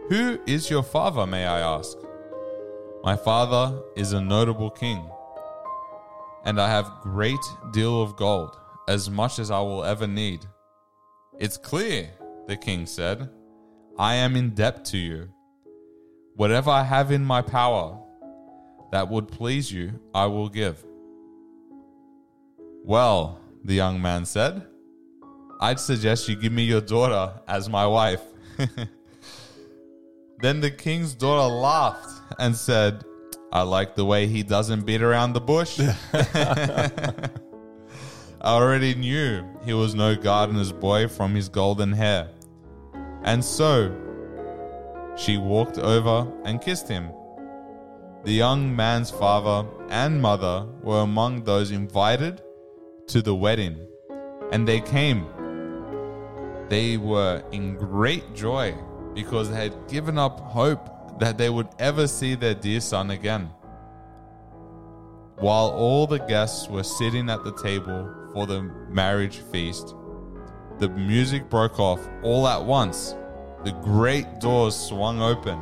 Who 0.09 0.39
is 0.45 0.69
your 0.69 0.83
father, 0.83 1.27
may 1.27 1.45
I 1.45 1.59
ask? 1.59 1.97
My 3.03 3.15
father 3.15 3.81
is 3.95 4.13
a 4.13 4.21
notable 4.21 4.69
king, 4.69 5.09
and 6.45 6.59
I 6.59 6.69
have 6.69 6.99
great 7.01 7.39
deal 7.71 8.01
of 8.01 8.15
gold, 8.15 8.57
as 8.87 9.09
much 9.09 9.39
as 9.39 9.51
I 9.51 9.59
will 9.59 9.83
ever 9.83 10.07
need. 10.07 10.45
It's 11.39 11.57
clear, 11.57 12.09
the 12.47 12.57
king 12.57 12.85
said. 12.85 13.29
I 13.99 14.15
am 14.15 14.35
in 14.35 14.51
debt 14.51 14.85
to 14.85 14.97
you. 14.97 15.29
Whatever 16.35 16.69
I 16.69 16.83
have 16.83 17.11
in 17.11 17.25
my 17.25 17.41
power 17.41 17.99
that 18.91 19.09
would 19.09 19.27
please 19.27 19.71
you, 19.71 19.99
I 20.13 20.25
will 20.27 20.49
give. 20.49 20.85
Well, 22.83 23.39
the 23.67 23.73
young 23.73 24.01
man 24.01 24.25
said, 24.25 24.65
I'd 25.60 25.80
suggest 25.80 26.30
you 26.30 26.38
give 26.38 26.53
me 26.53 26.63
your 26.63 26.80
daughter 26.80 27.34
as 27.49 27.67
my 27.69 27.86
wife. 27.86 28.21
then 30.39 30.62
the 30.62 30.71
king's 30.71 31.13
daughter 31.13 31.53
laughed 31.53 32.10
and 32.39 32.56
said, 32.56 33.03
I 33.51 33.63
like 33.63 33.93
the 33.95 34.06
way 34.06 34.25
he 34.25 34.41
doesn't 34.41 34.86
beat 34.86 35.01
around 35.01 35.34
the 35.34 35.41
bush. 35.41 35.82
I 36.13 37.30
already 38.41 38.95
knew 38.95 39.43
he 39.65 39.73
was 39.73 39.93
no 39.93 40.15
gardener's 40.15 40.71
boy 40.71 41.10
from 41.10 41.36
his 41.36 41.49
golden 41.49 41.91
hair. 41.91 42.30
And 43.23 43.43
so 43.43 43.93
she 45.17 45.38
walked 45.38 45.77
over 45.77 46.25
and 46.45 46.62
kissed 46.62 46.88
him. 46.88 47.12
The 48.23 48.32
young 48.32 48.73
man's 48.73 49.12
father 49.12 49.67
and 49.89 50.21
mother 50.21 50.65
were 50.84 51.01
among 51.01 51.43
those 51.43 51.71
invited 51.71 52.41
to 53.08 53.22
the 53.22 53.34
wedding, 53.34 53.88
and 54.52 54.67
they 54.67 54.82
came. 54.82 55.26
They 56.67 56.98
were 56.98 57.41
in 57.52 57.78
great 57.78 58.36
joy 58.36 58.76
because 59.13 59.50
they 59.50 59.56
had 59.56 59.88
given 59.88 60.17
up 60.17 60.39
hope 60.41 61.20
that 61.20 61.38
they 61.38 61.50
would 61.50 61.70
ever 61.80 62.06
see 62.06 62.36
their 62.36 62.54
dear 62.54 62.82
son 62.82 63.12
again. 63.12 63.50
While 65.38 65.70
all 65.70 66.06
the 66.06 66.20
guests 66.20 66.67
were 66.67 66.84
sitting 66.84 67.30
at 67.30 67.43
the 67.43 67.54
table 67.54 68.13
for 68.34 68.46
the 68.46 68.63
marriage 68.89 69.38
feast, 69.52 69.96
the 70.80 70.89
music 70.89 71.50
broke 71.50 71.80
off 71.80 72.08
all 72.24 72.48
at 72.48 72.63
once. 72.63 73.15
The 73.63 73.72
great 73.84 74.39
doors 74.39 74.76
swung 74.76 75.22
open, 75.22 75.60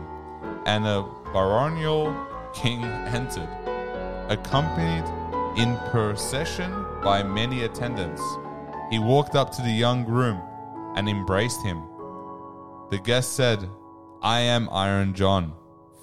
and 0.66 0.86
a 0.86 1.04
baronial 1.32 2.16
king 2.54 2.84
entered, 2.84 3.50
accompanied 4.30 5.06
in 5.58 5.78
procession 5.92 6.74
by 7.06 7.22
many 7.22 7.66
attendants. 7.66 8.22
He 8.90 8.98
walked 8.98 9.36
up 9.36 9.52
to 9.52 9.62
the 9.62 9.70
young 9.70 10.04
groom 10.04 10.42
and 10.96 11.08
embraced 11.08 11.62
him. 11.62 11.84
The 12.90 12.98
guest 12.98 13.34
said, 13.36 13.70
I 14.24 14.40
am 14.40 14.68
Iron 14.72 15.14
John. 15.14 15.54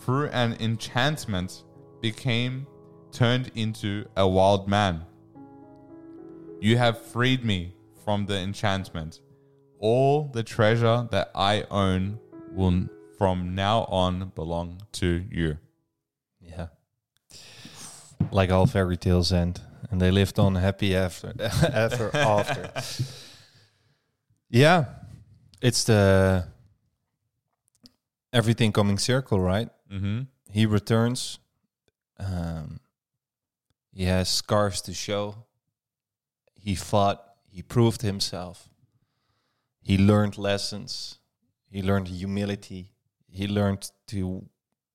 Through 0.03 0.29
an 0.29 0.57
enchantment, 0.61 1.65
became 2.01 2.69
turned 3.11 3.51
into 3.57 4.07
a 4.17 4.29
wild 4.29 4.69
man. 4.69 5.05
You 6.61 6.79
have 6.79 7.03
freed 7.03 7.45
me 7.45 7.75
from 8.05 8.27
the 8.27 8.39
enchantment. 8.39 9.21
All 9.81 10.31
the 10.33 10.45
treasure 10.45 11.09
that 11.11 11.33
I 11.35 11.65
own 11.69 12.21
will 12.53 12.87
from 13.19 13.57
now 13.57 13.87
on 13.87 14.31
belong 14.37 14.83
to 14.93 15.25
you. 15.31 15.59
Yeah. 16.41 16.69
Like 18.31 18.53
all 18.53 18.67
fairy 18.67 18.97
tales 18.97 19.33
end, 19.33 19.61
and 19.93 20.01
they 20.01 20.11
lived 20.11 20.39
on 20.39 20.55
happy 20.55 20.97
after 20.97 21.35
ever 21.73 22.11
after. 22.17 22.73
Yeah, 24.49 24.87
it's 25.61 25.85
the 25.85 26.49
everything 28.33 28.73
coming 28.73 28.99
circle, 28.99 29.39
right? 29.39 29.69
Mm-hmm. 29.93 30.23
He 30.51 30.65
returns. 30.67 31.39
Um, 32.19 32.81
he 33.93 34.05
has 34.05 34.31
scars 34.31 34.81
to 34.83 34.95
show. 34.95 35.45
He 36.55 36.75
fought. 36.75 37.23
He 37.51 37.61
proved 37.63 38.01
himself. 38.01 38.71
He 39.83 39.99
learned 39.99 40.39
lessons. 40.39 41.19
He 41.71 41.83
learned 41.83 42.09
humility. 42.09 42.93
He 43.29 43.47
learned 43.47 43.91
to 44.07 44.47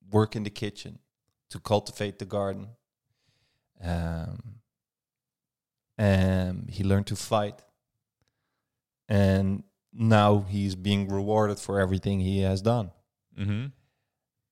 work 0.10 0.36
in 0.36 0.44
the 0.44 0.50
kitchen, 0.50 0.98
to 1.52 1.60
cultivate 1.60 2.18
the 2.18 2.26
garden. 2.26 2.70
Um, 3.84 4.58
and 5.98 6.70
he 6.70 6.84
learned 6.84 7.08
to 7.08 7.16
fight. 7.16 7.62
And 9.10 9.64
now 9.94 10.46
he's 10.48 10.76
being 10.76 11.08
rewarded 11.08 11.60
for 11.60 11.80
everything 11.80 12.20
he 12.20 12.42
has 12.42 12.62
done. 12.62 12.92
Mm-hmm. 13.38 13.68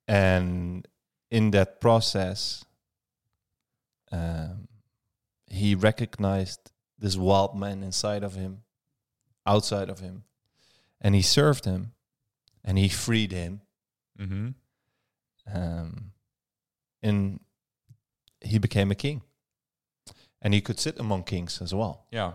And 0.07 0.87
in 1.29 1.51
that 1.51 1.81
process, 1.81 2.63
um, 4.11 4.67
he 5.47 5.75
recognized 5.75 6.71
this 6.97 7.17
wild 7.17 7.57
man 7.57 7.83
inside 7.83 8.23
of 8.23 8.35
him, 8.35 8.61
outside 9.45 9.89
of 9.89 9.99
him, 9.99 10.23
and 11.01 11.13
he 11.13 11.21
served 11.21 11.65
him, 11.65 11.91
and 12.63 12.77
he 12.77 12.89
freed 12.89 13.31
him, 13.31 13.61
Mm-hmm. 14.19 14.49
um, 15.53 16.11
and 17.03 17.41
he 18.39 18.57
became 18.59 18.91
a 18.91 18.95
king, 18.95 19.21
and 20.45 20.53
he 20.53 20.61
could 20.61 20.79
sit 20.79 20.99
among 20.99 21.23
kings 21.23 21.59
as 21.61 21.73
well. 21.73 22.05
Yeah. 22.11 22.33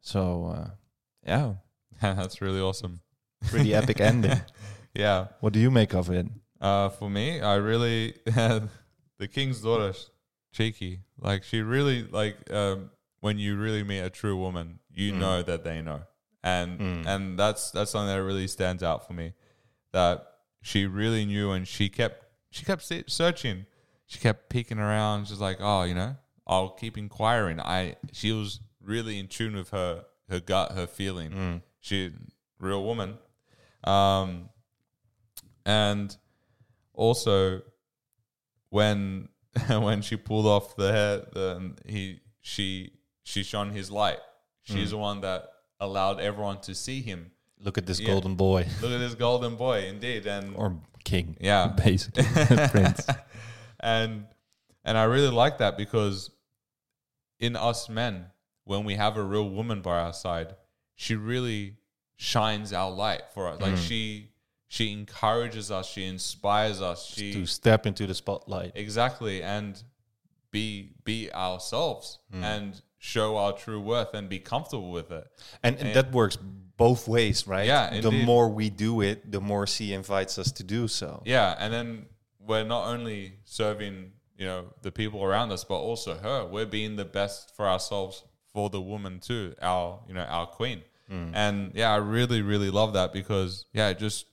So, 0.00 0.46
uh, 0.56 0.70
yeah, 1.26 1.54
That's 2.00 2.40
really 2.40 2.60
awesome. 2.60 3.00
pretty 3.48 3.74
epic 3.74 4.00
ending. 4.10 4.40
Yeah. 4.94 5.26
What 5.40 5.52
do 5.52 5.58
you 5.60 5.70
make 5.70 5.94
of 5.94 6.10
it? 6.10 6.26
Uh, 6.60 6.88
for 6.90 7.10
me, 7.10 7.40
I 7.40 7.56
really 7.56 8.14
the 8.24 9.28
king's 9.30 9.60
daughter, 9.62 9.92
cheeky. 10.52 11.00
Like 11.18 11.42
she 11.44 11.60
really 11.62 12.04
like 12.04 12.36
um, 12.52 12.90
when 13.20 13.38
you 13.38 13.56
really 13.56 13.82
meet 13.82 14.00
a 14.00 14.10
true 14.10 14.36
woman, 14.36 14.78
you 14.92 15.12
Mm. 15.12 15.18
know 15.18 15.42
that 15.42 15.64
they 15.64 15.80
know, 15.82 16.02
and 16.42 16.78
Mm. 16.80 17.06
and 17.06 17.38
that's 17.38 17.70
that's 17.70 17.90
something 17.90 18.14
that 18.14 18.22
really 18.22 18.46
stands 18.48 18.82
out 18.82 19.06
for 19.06 19.12
me. 19.14 19.32
That 19.92 20.26
she 20.62 20.86
really 20.86 21.24
knew, 21.26 21.50
and 21.52 21.66
she 21.66 21.88
kept 21.88 22.24
she 22.50 22.64
kept 22.64 22.82
searching, 23.10 23.66
she 24.06 24.18
kept 24.18 24.48
peeking 24.50 24.78
around. 24.78 25.28
She's 25.28 25.40
like, 25.40 25.58
oh, 25.60 25.84
you 25.84 25.94
know, 25.94 26.16
I'll 26.50 26.70
keep 26.82 26.98
inquiring. 26.98 27.60
I 27.60 27.96
she 28.12 28.32
was 28.32 28.60
really 28.82 29.18
in 29.20 29.28
tune 29.28 29.54
with 29.54 29.70
her 29.70 30.04
her 30.28 30.40
gut, 30.40 30.72
her 30.72 30.86
feeling. 30.86 31.30
Mm. 31.30 31.62
She 31.80 32.12
real 32.58 32.82
woman, 32.84 33.16
um, 33.84 34.48
and 35.64 36.16
also 36.92 37.62
when 38.70 39.28
when 39.68 40.02
she 40.02 40.16
pulled 40.16 40.46
off 40.46 40.76
the 40.76 40.92
hair, 40.92 41.16
the 41.32 41.74
he 41.86 42.20
she 42.40 42.92
she 43.22 43.42
shone 43.42 43.70
his 43.70 43.90
light. 43.90 44.18
She's 44.62 44.88
Mm. 44.88 44.90
the 44.90 44.98
one 44.98 45.20
that 45.22 45.48
allowed 45.80 46.20
everyone 46.20 46.60
to 46.62 46.74
see 46.74 47.00
him. 47.00 47.30
Look 47.58 47.78
at 47.78 47.86
this 47.86 48.00
Yeah. 48.00 48.08
golden 48.08 48.34
boy 48.36 48.66
Look 48.82 48.92
at 48.92 48.98
this 48.98 49.14
golden 49.14 49.56
boy, 49.56 49.86
indeed, 49.86 50.26
and 50.26 50.54
or 50.56 50.76
king, 51.04 51.36
yeah, 51.40 51.68
basically 51.68 52.24
prince. 52.68 53.06
and 53.80 54.26
and 54.84 54.96
I 54.98 55.04
really 55.04 55.30
like 55.30 55.58
that 55.58 55.76
because 55.76 56.30
in 57.40 57.56
us 57.56 57.88
men, 57.88 58.26
when 58.64 58.84
we 58.84 58.94
have 58.94 59.16
a 59.16 59.22
real 59.22 59.48
woman 59.48 59.80
by 59.80 59.98
our 59.98 60.12
side, 60.12 60.54
she 60.94 61.14
really 61.16 61.76
shines 62.16 62.72
our 62.72 62.90
light 62.90 63.22
for 63.34 63.48
us. 63.48 63.60
Like 63.60 63.74
Mm. 63.74 63.88
she 63.88 64.26
she 64.68 64.92
encourages 64.92 65.72
us, 65.72 65.88
she 65.90 66.04
inspires 66.06 66.80
us, 66.80 67.04
she 67.04 67.32
to 67.32 67.44
step 67.46 67.86
into 67.86 68.06
the 68.06 68.14
spotlight. 68.14 68.70
exactly 68.76 69.42
and 69.42 69.82
be 70.52 70.90
be 71.04 71.30
ourselves 71.32 72.18
Mm. 72.32 72.42
and 72.44 72.82
show 72.98 73.36
our 73.36 73.52
true 73.52 73.80
worth 73.80 74.14
and 74.14 74.28
be 74.28 74.38
comfortable 74.38 74.90
with 74.92 75.10
it. 75.10 75.26
And, 75.62 75.76
and 75.78 75.88
And- 75.88 75.96
that 75.96 76.12
works 76.12 76.36
both 76.76 77.08
ways, 77.08 77.46
right? 77.46 77.66
Yeah, 77.66 77.90
The 78.00 78.08
indeed. 78.08 78.24
more 78.26 78.48
we 78.48 78.70
do 78.70 79.00
it, 79.00 79.30
the 79.32 79.40
more 79.40 79.66
she 79.66 79.92
invites 79.92 80.38
us 80.38 80.52
to 80.52 80.62
do 80.62 80.86
so. 80.86 81.22
Yeah, 81.26 81.56
and 81.58 81.72
then 81.72 82.06
we're 82.38 82.64
not 82.64 82.86
only 82.88 83.38
serving, 83.44 84.12
you 84.40 84.46
know, 84.46 84.64
the 84.80 84.90
people 84.90 85.22
around 85.22 85.52
us, 85.52 85.64
but 85.64 85.76
also 85.76 86.14
her. 86.14 86.46
We're 86.46 86.64
being 86.64 86.96
the 86.96 87.04
best 87.04 87.54
for 87.54 87.68
ourselves, 87.68 88.24
for 88.54 88.70
the 88.70 88.80
woman 88.80 89.20
too, 89.20 89.54
our, 89.60 90.00
you 90.08 90.14
know, 90.14 90.22
our 90.22 90.46
queen. 90.46 90.80
Mm. 91.12 91.32
And 91.34 91.72
yeah, 91.74 91.92
I 91.92 91.96
really, 91.96 92.40
really 92.40 92.70
love 92.70 92.94
that 92.94 93.12
because 93.12 93.66
yeah, 93.74 93.92
just 93.92 94.26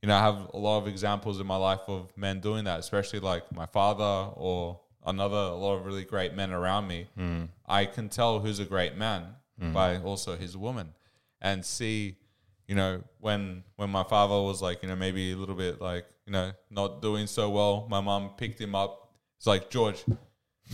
you 0.00 0.08
know, 0.08 0.16
I 0.16 0.20
have 0.20 0.50
a 0.54 0.56
lot 0.56 0.78
of 0.78 0.88
examples 0.88 1.38
in 1.38 1.46
my 1.46 1.56
life 1.56 1.82
of 1.86 2.16
men 2.16 2.40
doing 2.40 2.64
that, 2.64 2.80
especially 2.80 3.20
like 3.20 3.54
my 3.54 3.66
father 3.66 4.32
or 4.34 4.80
another 5.04 5.36
a 5.36 5.54
lot 5.54 5.74
of 5.74 5.84
really 5.84 6.04
great 6.04 6.34
men 6.34 6.50
around 6.50 6.88
me. 6.88 7.08
Mm. 7.18 7.48
I 7.66 7.84
can 7.84 8.08
tell 8.08 8.40
who's 8.40 8.58
a 8.58 8.64
great 8.64 8.96
man 8.96 9.26
mm. 9.60 9.74
by 9.74 9.98
also 9.98 10.34
his 10.34 10.56
woman 10.56 10.94
and 11.42 11.62
see 11.62 12.16
you 12.68 12.74
know 12.74 13.02
when 13.18 13.64
when 13.76 13.90
my 13.90 14.04
father 14.04 14.40
was 14.40 14.62
like 14.62 14.82
you 14.82 14.88
know 14.88 14.96
maybe 14.96 15.32
a 15.32 15.36
little 15.36 15.56
bit 15.56 15.80
like 15.80 16.06
you 16.24 16.32
know 16.32 16.52
not 16.70 17.02
doing 17.02 17.26
so 17.26 17.50
well 17.50 17.86
my 17.90 18.00
mom 18.00 18.30
picked 18.36 18.60
him 18.60 18.76
up 18.76 19.11
it's 19.42 19.46
like 19.48 19.68
george 19.70 20.04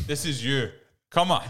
this 0.06 0.26
is 0.26 0.44
you 0.44 0.68
come 1.10 1.30
on 1.32 1.42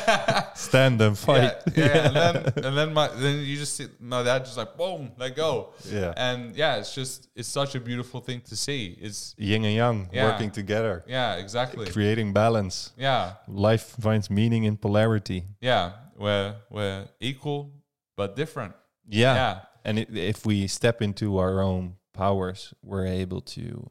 Stand 0.56 1.00
and 1.00 1.16
fight. 1.16 1.54
yeah, 1.76 1.84
yeah. 1.86 2.06
and 2.06 2.16
then 2.16 2.64
and 2.66 2.76
then 2.76 2.92
my 2.92 3.06
then 3.22 3.38
you 3.44 3.56
just 3.56 3.76
see 3.76 3.86
my 4.00 4.24
dad 4.24 4.44
just 4.44 4.56
like 4.56 4.76
boom 4.76 5.12
let 5.16 5.36
go 5.36 5.74
Yeah. 5.84 6.12
and 6.16 6.56
yeah 6.56 6.76
it's 6.80 6.92
just 6.92 7.28
it's 7.36 7.46
such 7.48 7.76
a 7.76 7.80
beautiful 7.80 8.20
thing 8.20 8.40
to 8.50 8.56
see 8.56 8.98
it's 9.00 9.34
Yin 9.38 9.64
and 9.64 9.74
yang 9.76 10.08
Yeah. 10.12 10.24
working 10.26 10.50
together, 10.50 11.04
yeah 11.06 11.36
exactly 11.36 11.86
creating 11.86 12.32
balance. 12.32 12.90
yeah 12.98 13.34
Life 13.46 13.94
finds 14.00 14.28
meaning 14.28 14.64
in 14.64 14.76
polarity. 14.76 15.44
yeah 15.60 15.92
we're 16.18 16.56
we're 16.70 17.06
equal 17.20 17.70
but 18.16 18.34
different 18.34 18.74
Yeah. 19.06 19.34
yeah 19.34 19.54
And 19.84 19.98
i 20.00 20.06
if 20.34 20.44
we 20.44 20.66
step 20.66 21.00
into 21.00 21.38
our 21.38 21.62
own 21.62 21.94
powers, 22.12 22.74
we're 22.82 23.06
able 23.22 23.40
to 23.54 23.86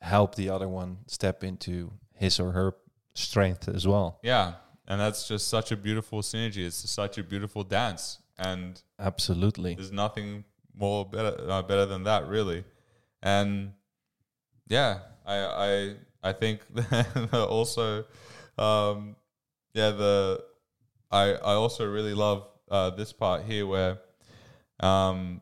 help 0.00 0.34
the 0.34 0.48
other 0.48 0.68
one 0.68 0.98
step 1.06 1.44
into 1.44 1.92
his 2.14 2.40
or 2.40 2.52
her 2.52 2.74
strength 3.14 3.68
as 3.68 3.86
well. 3.86 4.18
Yeah, 4.22 4.54
and 4.86 5.00
that's 5.00 5.28
just 5.28 5.48
such 5.48 5.72
a 5.72 5.76
beautiful 5.76 6.22
synergy. 6.22 6.66
It's 6.66 6.90
such 6.90 7.18
a 7.18 7.22
beautiful 7.22 7.64
dance, 7.64 8.18
and 8.38 8.80
Absolutely. 8.98 9.74
there's 9.74 9.92
nothing 9.92 10.44
more 10.74 11.04
better 11.04 11.36
uh, 11.48 11.62
better 11.62 11.86
than 11.86 12.04
that, 12.04 12.26
really. 12.28 12.64
And 13.22 13.72
yeah, 14.68 15.00
I 15.26 15.36
I 15.36 15.94
I 16.22 16.32
think 16.32 16.60
that 16.74 17.46
also, 17.48 18.04
um, 18.58 19.16
yeah, 19.74 19.90
the 19.90 20.44
I 21.10 21.32
I 21.32 21.54
also 21.54 21.86
really 21.86 22.14
love 22.14 22.46
uh, 22.70 22.90
this 22.90 23.12
part 23.12 23.42
here 23.42 23.66
where, 23.66 23.98
um, 24.80 25.40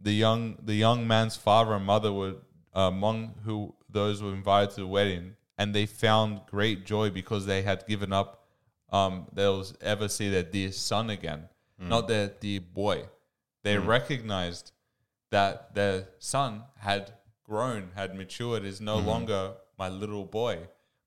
the 0.00 0.12
young 0.12 0.58
the 0.62 0.74
young 0.74 1.06
man's 1.06 1.36
father 1.36 1.72
and 1.74 1.84
mother 1.84 2.12
were 2.12 2.34
among 2.72 3.34
who 3.44 3.74
those 3.88 4.22
were 4.22 4.32
invited 4.32 4.70
to 4.70 4.80
the 4.82 4.86
wedding, 4.86 5.36
and 5.58 5.74
they 5.74 5.86
found 5.86 6.40
great 6.46 6.86
joy 6.86 7.10
because 7.10 7.46
they 7.46 7.62
had 7.62 7.86
given 7.86 8.12
up. 8.12 8.46
Um, 8.90 9.26
they'll 9.32 9.64
ever 9.80 10.08
see 10.08 10.30
their 10.30 10.42
dear 10.42 10.72
son 10.72 11.10
again, 11.10 11.48
mm. 11.80 11.88
not 11.88 12.08
their 12.08 12.28
dear 12.28 12.60
boy. 12.60 13.04
They 13.62 13.76
mm. 13.76 13.86
recognized 13.86 14.72
that 15.30 15.74
their 15.74 16.08
son 16.18 16.64
had 16.78 17.12
grown, 17.44 17.90
had 17.94 18.16
matured, 18.16 18.64
is 18.64 18.80
no 18.80 18.98
mm. 18.98 19.06
longer 19.06 19.52
my 19.78 19.88
little 19.88 20.24
boy, 20.24 20.58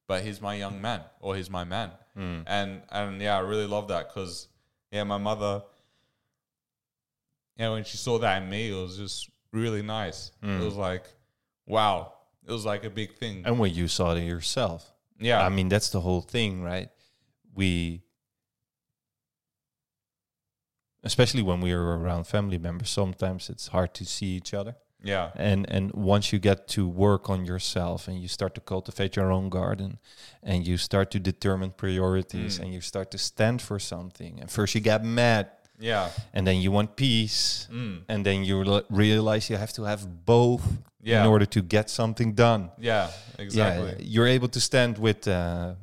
but 0.07 0.23
he's 0.23 0.41
my 0.41 0.55
young 0.55 0.81
man 0.81 1.01
or 1.19 1.35
he's 1.35 1.49
my 1.49 1.63
man. 1.63 1.91
And 2.47 2.81
and 2.91 3.21
yeah, 3.21 3.37
I 3.37 3.39
really 3.39 3.67
love 3.67 3.87
that 3.89 4.09
because 4.09 4.47
yeah, 4.91 5.03
my 5.03 5.17
mother, 5.17 5.63
yeah, 7.57 7.71
when 7.71 7.83
she 7.83 7.97
saw 7.97 8.19
that 8.19 8.41
in 8.41 8.49
me, 8.49 8.69
it 8.69 8.75
was 8.75 8.97
just 8.97 9.29
really 9.51 9.81
nice. 9.81 10.31
It 10.61 10.63
was 10.63 10.75
like, 10.75 11.05
wow, 11.65 12.13
it 12.47 12.51
was 12.51 12.65
like 12.65 12.83
a 12.83 12.89
big 12.89 13.15
thing. 13.15 13.43
And 13.45 13.59
when 13.59 13.73
you 13.73 13.87
saw 13.87 14.13
it 14.15 14.23
yourself. 14.23 14.91
Yeah, 15.19 15.45
I 15.45 15.49
mean, 15.49 15.69
that's 15.69 15.89
the 15.89 16.01
whole 16.01 16.21
thing, 16.21 16.63
right? 16.63 16.89
We, 17.55 18.01
especially 21.03 21.41
when 21.43 21.61
we 21.61 21.71
are 21.71 21.97
around 21.97 22.25
family 22.27 22.57
members, 22.57 22.89
sometimes 22.89 23.49
it's 23.49 23.67
hard 23.67 23.93
to 23.95 24.05
see 24.05 24.27
each 24.37 24.53
other. 24.53 24.75
yeah, 25.05 25.31
And 25.35 25.69
and 25.69 25.91
once 25.93 26.31
you 26.33 26.39
get 26.39 26.67
to 26.75 26.87
work 26.87 27.29
on 27.29 27.45
yourself 27.45 28.07
and 28.07 28.17
you 28.21 28.27
start 28.29 28.55
to 28.55 28.61
cultivate 28.61 29.15
your 29.17 29.31
own 29.31 29.49
garden, 29.49 29.99
and 30.41 30.65
you 30.67 30.77
start 30.77 31.11
to 31.11 31.19
determine 31.19 31.71
priorities, 31.71 32.57
Mm. 32.57 32.63
and 32.63 32.73
you 32.73 32.81
start 32.81 33.11
to 33.11 33.17
stand 33.17 33.61
for 33.61 33.79
something, 33.79 34.39
and 34.39 34.49
first 34.49 34.75
you 34.75 34.81
get 34.81 35.03
mad, 35.03 35.45
yeah, 35.79 36.09
and 36.33 36.45
then 36.47 36.57
you 36.61 36.71
want 36.71 36.95
peace, 36.95 37.67
mm, 37.71 38.01
and 38.07 38.25
then 38.25 38.43
you 38.43 38.61
re- 38.63 38.83
realize 38.89 39.49
you 39.49 39.57
have 39.57 39.73
to 39.73 39.83
have 39.83 40.25
both 40.25 40.61
yeah, 41.01 41.21
in 41.21 41.27
order 41.27 41.45
to 41.45 41.61
get 41.61 41.89
something 41.89 42.33
done. 42.35 42.71
yeah, 42.79 43.09
exactly. 43.39 43.89
Yeah, 43.89 43.95
you're 43.99 44.27
able 44.27 44.47
to 44.49 44.59
stand 44.59 44.97
with 44.97 45.27
uh, 45.27 45.73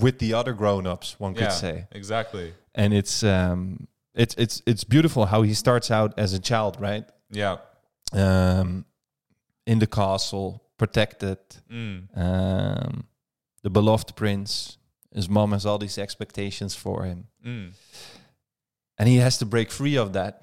with 0.00 0.18
the 0.18 0.34
other 0.34 0.52
grown-ups, 0.52 1.16
one 1.20 1.34
could 1.34 1.42
Yeah, 1.42 1.48
say, 1.50 1.86
exactly. 1.92 2.52
and 2.74 2.92
it's 2.94 3.22
um, 3.22 3.86
it's 4.14 4.34
it's 4.38 4.62
it's 4.66 4.84
beautiful 4.84 5.26
how 5.26 5.42
he 5.42 5.54
starts 5.54 5.90
out 5.90 6.18
as 6.18 6.32
a 6.34 6.38
child, 6.38 6.76
right? 6.80 7.04
Yeah, 7.30 7.56
Um, 8.12 8.84
in 9.66 9.78
the 9.78 9.86
castle, 9.86 10.62
protected, 10.76 11.38
mm, 11.70 12.06
um, 12.16 13.04
the 13.62 13.70
beloved 13.70 14.14
prince. 14.16 14.78
His 15.14 15.28
mom 15.28 15.52
has 15.52 15.66
all 15.66 15.78
these 15.78 15.98
expectations 15.98 16.74
for 16.74 17.04
him, 17.04 17.26
mm, 17.44 17.72
and 18.98 19.08
he 19.08 19.16
has 19.16 19.38
to 19.38 19.46
break 19.46 19.70
free 19.70 19.96
of 19.98 20.12
that, 20.12 20.42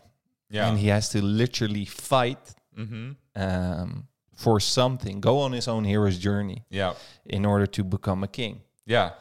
yeah, 0.50 0.68
and 0.70 0.78
he 0.80 0.88
has 0.88 1.10
to 1.10 1.22
literally 1.22 1.86
fight 1.86 2.56
mm-hmm, 2.78 3.12
um, 3.36 4.08
for 4.36 4.60
something, 4.60 5.20
go 5.22 5.40
on 5.40 5.52
his 5.52 5.68
own 5.68 5.84
hero's 5.86 6.18
journey 6.18 6.64
yeah, 6.70 6.94
in 7.26 7.46
order 7.46 7.68
to 7.68 7.84
become 7.84 8.24
a 8.24 8.28
king. 8.28 8.62
yeah, 8.86 9.12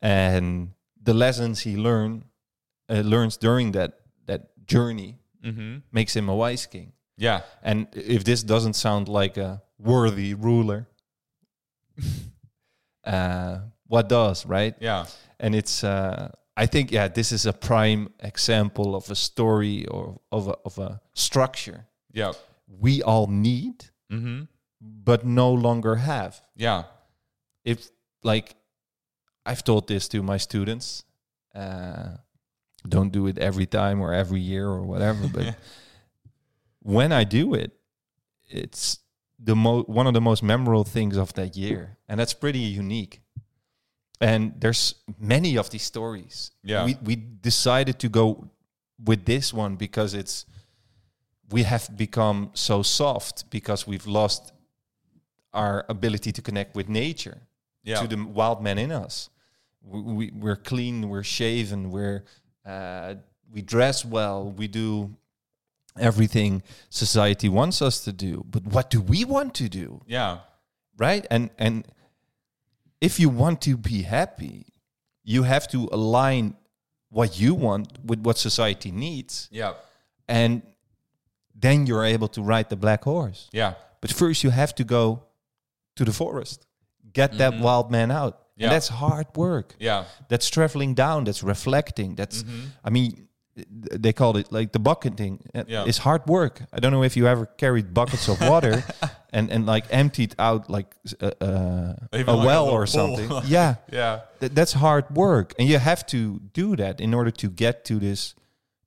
and 0.00 0.70
the 1.04 1.14
lessons 1.14 1.60
he 1.60 1.76
learn 1.76 2.24
uh, 2.88 3.00
learns 3.04 3.36
during 3.36 3.72
that 3.72 3.92
that 4.26 4.42
journey 4.66 5.18
Mm-hmm. 5.44 5.78
makes 5.90 6.14
him 6.14 6.28
a 6.28 6.36
wise 6.36 6.66
king. 6.66 6.92
Yeah. 7.18 7.40
And 7.64 7.88
if 7.94 8.22
this 8.22 8.44
doesn't 8.44 8.74
sound 8.74 9.08
like 9.08 9.36
a 9.36 9.60
worthy 9.76 10.34
ruler, 10.34 10.86
uh, 13.04 13.58
what 13.86 14.08
does, 14.08 14.46
right? 14.46 14.74
Yeah. 14.80 15.06
And 15.40 15.54
it's, 15.54 15.82
uh, 15.84 16.30
I 16.56 16.66
think, 16.66 16.92
yeah, 16.92 17.08
this 17.08 17.32
is 17.32 17.46
a 17.46 17.52
prime 17.52 18.08
example 18.20 18.94
of 18.94 19.10
a 19.10 19.14
story 19.14 19.86
or 19.86 20.20
of 20.30 20.48
a, 20.48 20.56
of 20.64 20.78
a 20.78 21.00
structure 21.14 21.86
Yeah. 22.12 22.32
we 22.66 23.02
all 23.02 23.26
need, 23.26 23.84
Mm-hmm. 24.10 24.42
but 24.80 25.24
no 25.24 25.50
longer 25.54 25.96
have. 25.96 26.40
Yeah. 26.54 26.84
If, 27.64 27.88
like, 28.22 28.54
I've 29.46 29.64
told 29.64 29.88
this 29.88 30.08
to 30.08 30.22
my 30.22 30.36
students, 30.36 31.04
uh, 31.54 32.16
don't 32.86 33.10
do 33.12 33.26
it 33.28 33.38
every 33.38 33.64
time 33.66 34.02
or 34.02 34.12
every 34.12 34.40
year 34.40 34.66
or 34.68 34.82
whatever, 34.82 35.28
but 35.28 35.56
when 36.80 37.12
I 37.12 37.24
do 37.24 37.54
it, 37.54 37.72
it's 38.50 38.98
the 39.38 39.56
mo- 39.56 39.84
one 39.84 40.06
of 40.06 40.12
the 40.12 40.20
most 40.20 40.42
memorable 40.42 40.84
things 40.84 41.16
of 41.16 41.32
that 41.34 41.56
year, 41.56 41.96
and 42.08 42.20
that's 42.20 42.34
pretty 42.34 42.58
unique. 42.58 43.21
And 44.22 44.52
there's 44.60 44.94
many 45.18 45.58
of 45.58 45.68
these 45.70 45.82
stories. 45.84 46.52
Yeah. 46.62 46.84
we 46.84 46.96
we 47.02 47.16
decided 47.16 47.98
to 47.98 48.08
go 48.08 48.48
with 49.04 49.24
this 49.24 49.52
one 49.54 49.76
because 49.76 50.14
it's 50.18 50.46
we 51.50 51.64
have 51.64 51.88
become 51.96 52.50
so 52.54 52.82
soft 52.82 53.50
because 53.50 53.86
we've 53.86 54.06
lost 54.06 54.52
our 55.52 55.84
ability 55.88 56.32
to 56.32 56.42
connect 56.42 56.74
with 56.76 56.88
nature 56.88 57.38
Yeah. 57.84 58.00
to 58.00 58.06
the 58.06 58.16
wild 58.16 58.62
man 58.62 58.78
in 58.78 58.92
us. 58.92 59.30
We, 59.82 60.00
we 60.00 60.30
we're 60.30 60.56
clean, 60.62 61.08
we're 61.08 61.24
shaven, 61.24 61.90
we're 61.90 62.22
uh, 62.64 63.14
we 63.52 63.62
dress 63.62 64.04
well, 64.04 64.50
we 64.56 64.68
do 64.68 65.10
everything 65.98 66.62
society 66.88 67.48
wants 67.48 67.82
us 67.82 68.04
to 68.04 68.12
do. 68.12 68.44
But 68.48 68.62
what 68.66 68.90
do 68.90 69.00
we 69.00 69.24
want 69.24 69.54
to 69.54 69.68
do, 69.68 70.00
yeah. 70.06 70.38
right? 70.96 71.26
And 71.30 71.50
and 71.58 71.84
if 73.08 73.18
you 73.20 73.28
want 73.42 73.60
to 73.68 73.76
be 73.76 74.02
happy, 74.02 74.56
you 75.24 75.42
have 75.44 75.66
to 75.74 75.88
align 75.92 76.54
what 77.10 77.38
you 77.42 77.54
want 77.54 77.86
with 78.04 78.20
what 78.26 78.38
society 78.38 78.90
needs, 78.90 79.48
Yeah. 79.50 79.72
and 80.28 80.62
then 81.64 81.86
you're 81.86 82.04
able 82.14 82.28
to 82.28 82.40
ride 82.42 82.68
the 82.70 82.76
black 82.76 83.04
horse. 83.04 83.48
Yeah. 83.52 83.74
But 84.00 84.10
first, 84.12 84.42
you 84.44 84.50
have 84.50 84.72
to 84.76 84.84
go 84.84 85.04
to 85.96 86.04
the 86.04 86.12
forest, 86.12 86.66
get 87.12 87.36
that 87.38 87.52
wild 87.60 87.90
man 87.90 88.10
out. 88.10 88.34
Mm-hmm. 88.34 88.60
Yeah. 88.60 88.66
And 88.66 88.72
that's 88.74 88.88
hard 88.88 89.26
work. 89.36 89.74
Yeah. 89.78 90.04
That's 90.28 90.48
traveling 90.48 90.94
down. 90.94 91.24
That's 91.24 91.42
reflecting. 91.42 92.14
That's, 92.16 92.42
Mm-hmm. 92.42 92.66
I 92.86 92.90
mean, 92.90 93.28
they 93.54 94.12
called 94.12 94.36
it 94.36 94.50
like 94.50 94.72
the 94.72 94.78
bucketing. 94.78 95.40
Uh, 95.54 95.64
Yeah. 95.66 95.84
It's 95.86 95.98
hard 95.98 96.26
work. 96.26 96.62
I 96.72 96.80
don't 96.80 96.92
know 96.92 97.02
if 97.02 97.16
you 97.16 97.26
ever 97.26 97.46
carried 97.46 97.92
buckets 97.92 98.28
of 98.28 98.40
water 98.40 98.82
and, 99.32 99.50
and 99.50 99.66
like 99.66 99.84
emptied 99.90 100.34
out 100.38 100.70
like 100.70 100.94
uh, 101.20 101.30
uh, 101.40 101.94
a 102.12 102.16
like 102.18 102.26
well 102.26 102.64
little 102.64 102.68
or 102.70 102.86
something. 102.86 103.30
yeah. 103.46 103.74
Yeah. 103.92 104.20
Th- 104.40 104.52
that's 104.52 104.72
hard 104.72 105.04
work. 105.14 105.54
And 105.58 105.68
you 105.68 105.78
have 105.78 106.06
to 106.06 106.40
do 106.54 106.76
that 106.76 107.00
in 107.00 107.12
order 107.14 107.30
to 107.30 107.48
get 107.48 107.84
to 107.86 107.98
this 107.98 108.34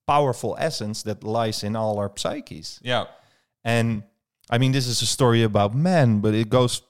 powerful 0.07 0.55
essence 0.59 1.03
that 1.03 1.23
lies 1.23 1.63
in 1.63 1.75
all 1.75 1.97
our 1.99 2.11
psyches. 2.15 2.79
Yeah. 2.83 3.05
And 3.63 4.03
I 4.49 4.57
mean, 4.57 4.71
this 4.71 4.87
is 4.87 5.01
a 5.01 5.05
story 5.07 5.43
about 5.43 5.73
men, 5.75 6.21
but 6.21 6.33
it 6.33 6.49
goes, 6.49 6.81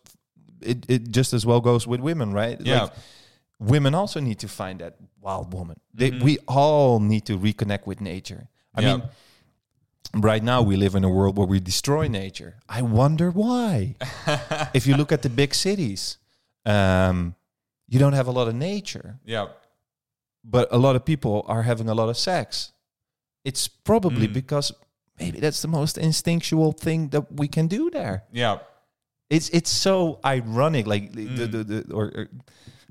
it, 0.61 0.85
it 0.89 1.11
just 1.11 1.33
as 1.33 1.45
well 1.45 1.61
goes 1.61 1.87
with 1.87 1.99
women, 2.01 2.33
right? 2.33 2.59
Yeah. 2.61 2.83
Like, 2.83 2.93
women 3.59 3.95
also 3.95 4.19
need 4.19 4.39
to 4.39 4.47
find 4.47 4.79
that 4.81 4.95
wild 5.21 5.53
woman. 5.53 5.79
They, 5.93 6.11
Mhm. 6.11 6.23
we 6.23 6.37
all 6.47 6.99
need 6.99 7.25
to 7.25 7.37
reconnect 7.37 7.85
with 7.85 8.01
nature. 8.01 8.49
I 8.73 8.81
Yeah. 8.81 8.97
mean, 8.97 9.03
right 10.13 10.43
now 10.43 10.61
we 10.61 10.75
live 10.75 10.95
in 10.95 11.03
a 11.03 11.09
world 11.09 11.37
where 11.37 11.47
we 11.47 11.59
destroy 11.59 12.07
nature. 12.07 12.55
I 12.69 12.81
wonder 12.81 13.31
why. 13.31 13.95
if 14.73 14.85
you 14.87 14.95
look 14.97 15.11
at 15.11 15.21
the 15.21 15.29
big 15.29 15.53
cities, 15.55 16.17
um, 16.65 17.35
you 17.87 17.99
don't 17.99 18.13
have 18.13 18.27
a 18.27 18.31
lot 18.31 18.47
of 18.47 18.55
nature, 18.55 19.19
Yeah. 19.25 19.47
but 20.43 20.67
a 20.71 20.77
lot 20.77 20.95
of 20.95 21.05
people 21.05 21.43
are 21.47 21.63
having 21.63 21.87
a 21.89 21.93
lot 21.93 22.09
of 22.09 22.17
sex. 22.17 22.71
It's 23.43 23.67
probably 23.67 24.27
Mm. 24.27 24.33
because 24.33 24.73
maybe 25.19 25.39
that's 25.39 25.61
the 25.61 25.67
most 25.67 25.97
instinctual 25.97 26.71
thing 26.73 27.09
that 27.09 27.31
we 27.39 27.47
can 27.47 27.67
do 27.67 27.89
there. 27.89 28.23
Yeah. 28.33 28.59
It's 29.29 29.49
it's 29.49 29.69
so 29.71 30.19
ironic, 30.25 30.85
like 30.87 31.13
the, 31.13 31.25
Mm. 31.27 31.37
the, 31.37 31.47
the, 31.47 31.63
the 31.63 31.93
or, 31.93 32.05
or 32.15 32.27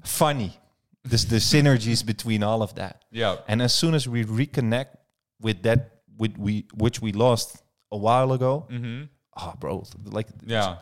funny. 0.04 0.58
This 1.04 1.24
the 1.24 1.36
synergies 1.36 2.04
between 2.04 2.42
all 2.42 2.62
of 2.62 2.74
that. 2.76 3.04
Yeah. 3.10 3.36
And 3.48 3.60
as 3.60 3.74
soon 3.74 3.94
as 3.94 4.08
we 4.08 4.24
reconnect 4.24 4.96
with 5.40 5.62
that, 5.62 6.00
with 6.16 6.38
we 6.38 6.66
which 6.74 7.02
we 7.02 7.12
lost 7.12 7.62
a 7.92 7.96
while 7.98 8.32
ago, 8.32 8.66
Mm-hmm. 8.70 9.02
oh, 9.36 9.52
bro, 9.60 9.84
like 10.06 10.28
Yeah. 10.46 10.76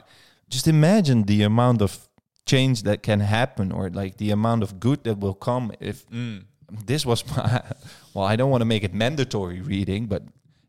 just 0.49 0.69
imagine 0.69 1.25
the 1.25 1.43
amount 1.43 1.83
of 1.83 2.09
change 2.47 2.83
that 2.85 3.03
can 3.03 3.21
happen, 3.21 3.73
or 3.73 3.91
like 3.91 4.17
the 4.19 4.31
amount 4.31 4.63
of 4.63 4.79
good 4.79 5.03
that 5.05 5.19
will 5.19 5.35
come 5.35 5.73
if 5.81 6.07
Mm. 6.11 6.45
this 6.87 7.05
was 7.05 7.25
my. 7.37 7.63
Well, 8.15 8.27
I 8.33 8.37
don't 8.37 8.51
want 8.51 8.61
to 8.61 8.67
make 8.67 8.85
it 8.85 8.93
mandatory 8.95 9.61
reading, 9.63 10.07
but 10.07 10.23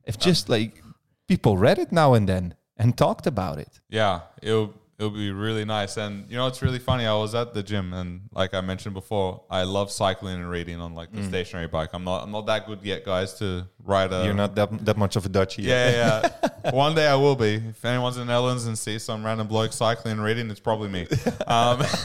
if 0.06 0.18
just 0.18 0.47
like 0.49 0.82
people 1.28 1.58
read 1.58 1.78
it 1.78 1.91
now 1.91 2.14
and 2.14 2.28
then 2.28 2.56
and 2.78 2.95
talked 2.97 3.28
about 3.28 3.60
it. 3.60 3.82
Yeah, 3.89 4.22
it'll 4.41 4.74
it'll 4.99 5.11
be 5.11 5.31
really 5.31 5.65
nice. 5.65 5.97
And 5.97 6.29
you 6.29 6.37
know, 6.37 6.47
it's 6.47 6.61
really 6.61 6.79
funny. 6.79 7.05
I 7.05 7.13
was 7.15 7.33
at 7.35 7.53
the 7.53 7.63
gym, 7.63 7.93
and 7.93 8.21
like 8.33 8.53
I 8.53 8.61
mentioned 8.61 8.93
before, 8.93 9.43
I 9.49 9.63
love 9.63 9.91
cycling 9.91 10.35
and 10.35 10.49
reading 10.49 10.79
on 10.79 10.93
like 10.95 11.11
the 11.11 11.21
Mm. 11.21 11.27
stationary 11.29 11.67
bike. 11.67 11.89
I'm 11.93 12.03
not 12.03 12.23
I'm 12.23 12.31
not 12.31 12.45
that 12.47 12.65
good 12.67 12.79
yet, 12.83 13.03
guys, 13.05 13.33
to 13.39 13.67
ride 13.83 14.13
a. 14.13 14.25
You're 14.25 14.33
not 14.33 14.55
that, 14.55 14.85
that 14.85 14.97
much 14.97 15.15
of 15.15 15.25
a 15.25 15.29
Dutchie. 15.29 15.63
Yeah, 15.63 15.89
yeah. 15.89 16.29
yeah. 16.63 16.71
One 16.71 16.95
day 16.95 17.07
I 17.07 17.15
will 17.15 17.35
be. 17.35 17.55
If 17.55 17.83
anyone's 17.85 18.17
in 18.17 18.27
the 18.27 18.33
Netherlands 18.33 18.65
and 18.65 18.77
sees 18.77 19.03
some 19.03 19.25
random 19.25 19.47
bloke 19.47 19.73
cycling 19.73 20.13
and 20.13 20.23
reading, 20.23 20.49
it's 20.49 20.59
probably 20.59 20.89
me. 20.89 21.07
Um, 21.47 21.79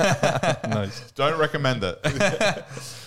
nice. 0.68 1.10
don't 1.12 1.38
recommend 1.38 1.82
it. 1.84 1.98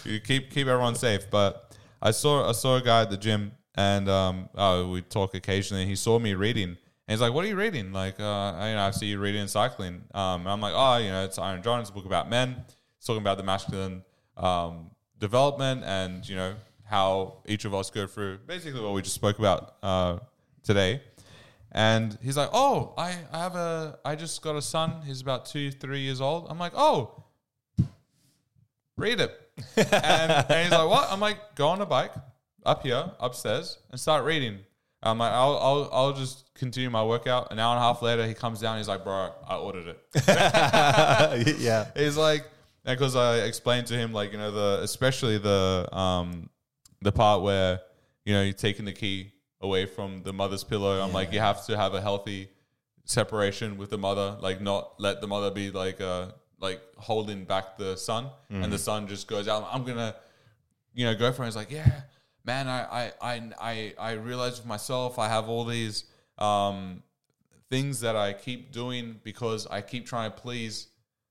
you 0.05 0.19
keep 0.19 0.49
keep 0.51 0.67
everyone 0.67 0.95
safe. 0.95 1.29
But 1.29 1.73
I 2.01 2.11
saw 2.11 2.47
I 2.47 2.53
saw 2.53 2.77
a 2.77 2.81
guy 2.81 3.01
at 3.01 3.09
the 3.09 3.17
gym, 3.17 3.51
and 3.75 4.07
um, 4.09 4.49
oh, 4.55 4.89
we 4.89 5.01
talk 5.01 5.33
occasionally. 5.35 5.85
He 5.85 5.95
saw 5.95 6.19
me 6.19 6.33
reading, 6.33 6.77
and 7.07 7.13
he's 7.13 7.21
like, 7.21 7.33
"What 7.33 7.45
are 7.45 7.47
you 7.47 7.55
reading?" 7.55 7.91
Like, 7.91 8.19
uh, 8.19 8.51
I, 8.53 8.69
you 8.69 8.75
know, 8.75 8.81
I 8.81 8.91
see 8.91 9.07
you 9.07 9.19
reading 9.19 9.47
cycling. 9.47 10.03
Um, 10.13 10.41
and 10.41 10.49
I'm 10.49 10.61
like, 10.61 10.73
"Oh, 10.75 10.97
you 10.97 11.09
know, 11.09 11.25
it's 11.25 11.37
Iron 11.37 11.61
John. 11.61 11.81
It's 11.81 11.89
a 11.89 11.93
book 11.93 12.05
about 12.05 12.29
men. 12.29 12.63
It's 12.97 13.05
talking 13.05 13.21
about 13.21 13.37
the 13.37 13.43
masculine 13.43 14.03
um, 14.37 14.91
development, 15.19 15.83
and 15.85 16.27
you 16.27 16.35
know 16.35 16.55
how 16.83 17.37
each 17.45 17.65
of 17.65 17.73
us 17.73 17.89
go 17.89 18.07
through 18.07 18.39
basically 18.45 18.81
what 18.81 18.93
we 18.93 19.01
just 19.01 19.15
spoke 19.15 19.39
about 19.39 19.75
uh, 19.83 20.19
today." 20.63 21.01
And 21.71 22.17
he's 22.21 22.37
like, 22.37 22.49
"Oh, 22.53 22.93
I, 22.97 23.15
I 23.31 23.39
have 23.39 23.55
a, 23.55 23.99
I 24.03 24.15
just 24.15 24.41
got 24.41 24.55
a 24.55 24.61
son. 24.61 25.01
He's 25.05 25.21
about 25.21 25.45
two, 25.45 25.71
three 25.71 26.01
years 26.01 26.21
old." 26.21 26.47
I'm 26.49 26.59
like, 26.59 26.73
"Oh, 26.75 27.23
read 29.01 29.19
it. 29.19 29.37
and, 29.75 29.91
and 29.91 30.63
he's 30.63 30.71
like, 30.71 30.89
what? 30.89 31.11
I'm 31.11 31.19
like, 31.19 31.55
go 31.55 31.67
on 31.69 31.81
a 31.81 31.85
bike 31.85 32.13
up 32.65 32.83
here, 32.83 33.11
upstairs, 33.19 33.79
and 33.89 33.99
start 33.99 34.23
reading. 34.23 34.59
I'm 35.03 35.17
like, 35.17 35.31
I'll, 35.31 35.57
I'll, 35.57 35.89
I'll 35.91 36.13
just 36.13 36.53
continue 36.53 36.89
my 36.89 37.03
workout. 37.03 37.51
An 37.51 37.59
hour 37.59 37.75
and 37.75 37.83
a 37.83 37.87
half 37.87 38.01
later, 38.01 38.25
he 38.27 38.33
comes 38.33 38.59
down. 38.59 38.77
He's 38.77 38.87
like, 38.87 39.03
bro, 39.03 39.31
I 39.47 39.55
ordered 39.55 39.87
it. 39.87 39.99
yeah. 41.59 41.87
He's 41.95 42.17
like, 42.17 42.45
because 42.85 43.15
I 43.15 43.37
explained 43.37 43.87
to 43.87 43.95
him, 43.95 44.13
like, 44.13 44.31
you 44.31 44.37
know, 44.37 44.51
the, 44.51 44.83
especially 44.83 45.37
the, 45.37 45.87
um, 45.91 46.49
the 47.01 47.11
part 47.11 47.41
where, 47.41 47.81
you 48.25 48.33
know, 48.33 48.43
you're 48.43 48.53
taking 48.53 48.85
the 48.85 48.93
key 48.93 49.33
away 49.59 49.85
from 49.85 50.21
the 50.23 50.33
mother's 50.33 50.63
pillow. 50.63 51.01
I'm 51.01 51.13
like, 51.13 51.33
you 51.33 51.39
have 51.39 51.65
to 51.65 51.77
have 51.77 51.93
a 51.95 52.01
healthy 52.01 52.49
separation 53.05 53.77
with 53.77 53.89
the 53.89 53.97
mother, 53.97 54.37
like 54.39 54.61
not 54.61 54.99
let 54.99 55.21
the 55.21 55.27
mother 55.27 55.49
be 55.51 55.71
like, 55.71 55.99
uh, 55.99 56.27
like 56.59 56.79
holding 56.97 57.43
back 57.43 57.77
the 57.77 57.95
son 57.97 58.29
and 58.49 58.71
the 58.71 58.77
son 58.77 59.07
just 59.07 59.27
goes 59.27 59.47
out. 59.47 59.67
I'm 59.71 59.83
gonna, 59.83 60.15
you 60.93 61.05
know, 61.05 61.15
go 61.15 61.31
for 61.31 61.41
it. 61.41 61.47
He's 61.47 61.55
like, 61.55 61.71
yeah, 61.71 62.01
man, 62.45 62.67
I, 62.67 62.81
I, 62.81 63.11
I, 63.21 63.41
I, 63.59 63.93
I 63.99 64.11
realize 64.13 64.57
with 64.57 64.67
myself, 64.67 65.19
I 65.19 65.27
have 65.27 65.47
all 65.49 65.65
these, 65.65 66.05
um, 66.37 67.03
things 67.71 68.01
that 68.01 68.15
I 68.15 68.33
keep 68.33 68.71
doing 68.71 69.19
because 69.23 69.65
I 69.65 69.81
keep 69.81 70.05
trying 70.05 70.29
to 70.31 70.37
please, 70.37 70.87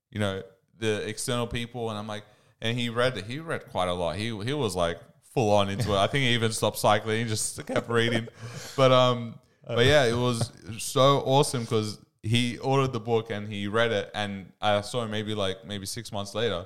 you 0.09 0.19
know, 0.19 0.41
the 0.79 1.07
external 1.07 1.47
people. 1.47 1.89
And 1.89 1.99
I'm 1.99 2.07
like, 2.07 2.23
and 2.61 2.77
he 2.77 2.89
read, 2.89 3.15
he 3.25 3.39
read 3.39 3.69
quite 3.69 3.87
a 3.87 3.93
lot. 3.93 4.15
He, 4.15 4.25
he 4.43 4.53
was 4.53 4.75
like 4.75 4.99
full 5.33 5.51
on 5.51 5.69
into 5.69 5.93
it. 5.93 5.97
I 5.97 6.07
think 6.07 6.23
he 6.23 6.33
even 6.33 6.51
stopped 6.61 6.79
cycling. 6.79 7.19
He 7.23 7.29
just 7.29 7.65
kept 7.65 7.87
reading. 7.89 8.27
But, 8.75 8.91
um, 8.91 9.35
but 9.65 9.85
yeah, 9.85 10.05
it 10.05 10.17
was 10.17 10.51
so 10.79 11.19
awesome 11.19 11.61
because 11.61 11.99
he 12.23 12.57
ordered 12.57 12.91
the 12.91 12.99
book 12.99 13.29
and 13.29 13.47
he 13.47 13.67
read 13.67 13.91
it. 13.91 14.09
And 14.15 14.51
I 14.59 14.81
saw 14.81 15.03
him 15.03 15.11
maybe 15.11 15.35
like, 15.35 15.63
maybe 15.65 15.85
six 15.85 16.11
months 16.11 16.33
later. 16.33 16.65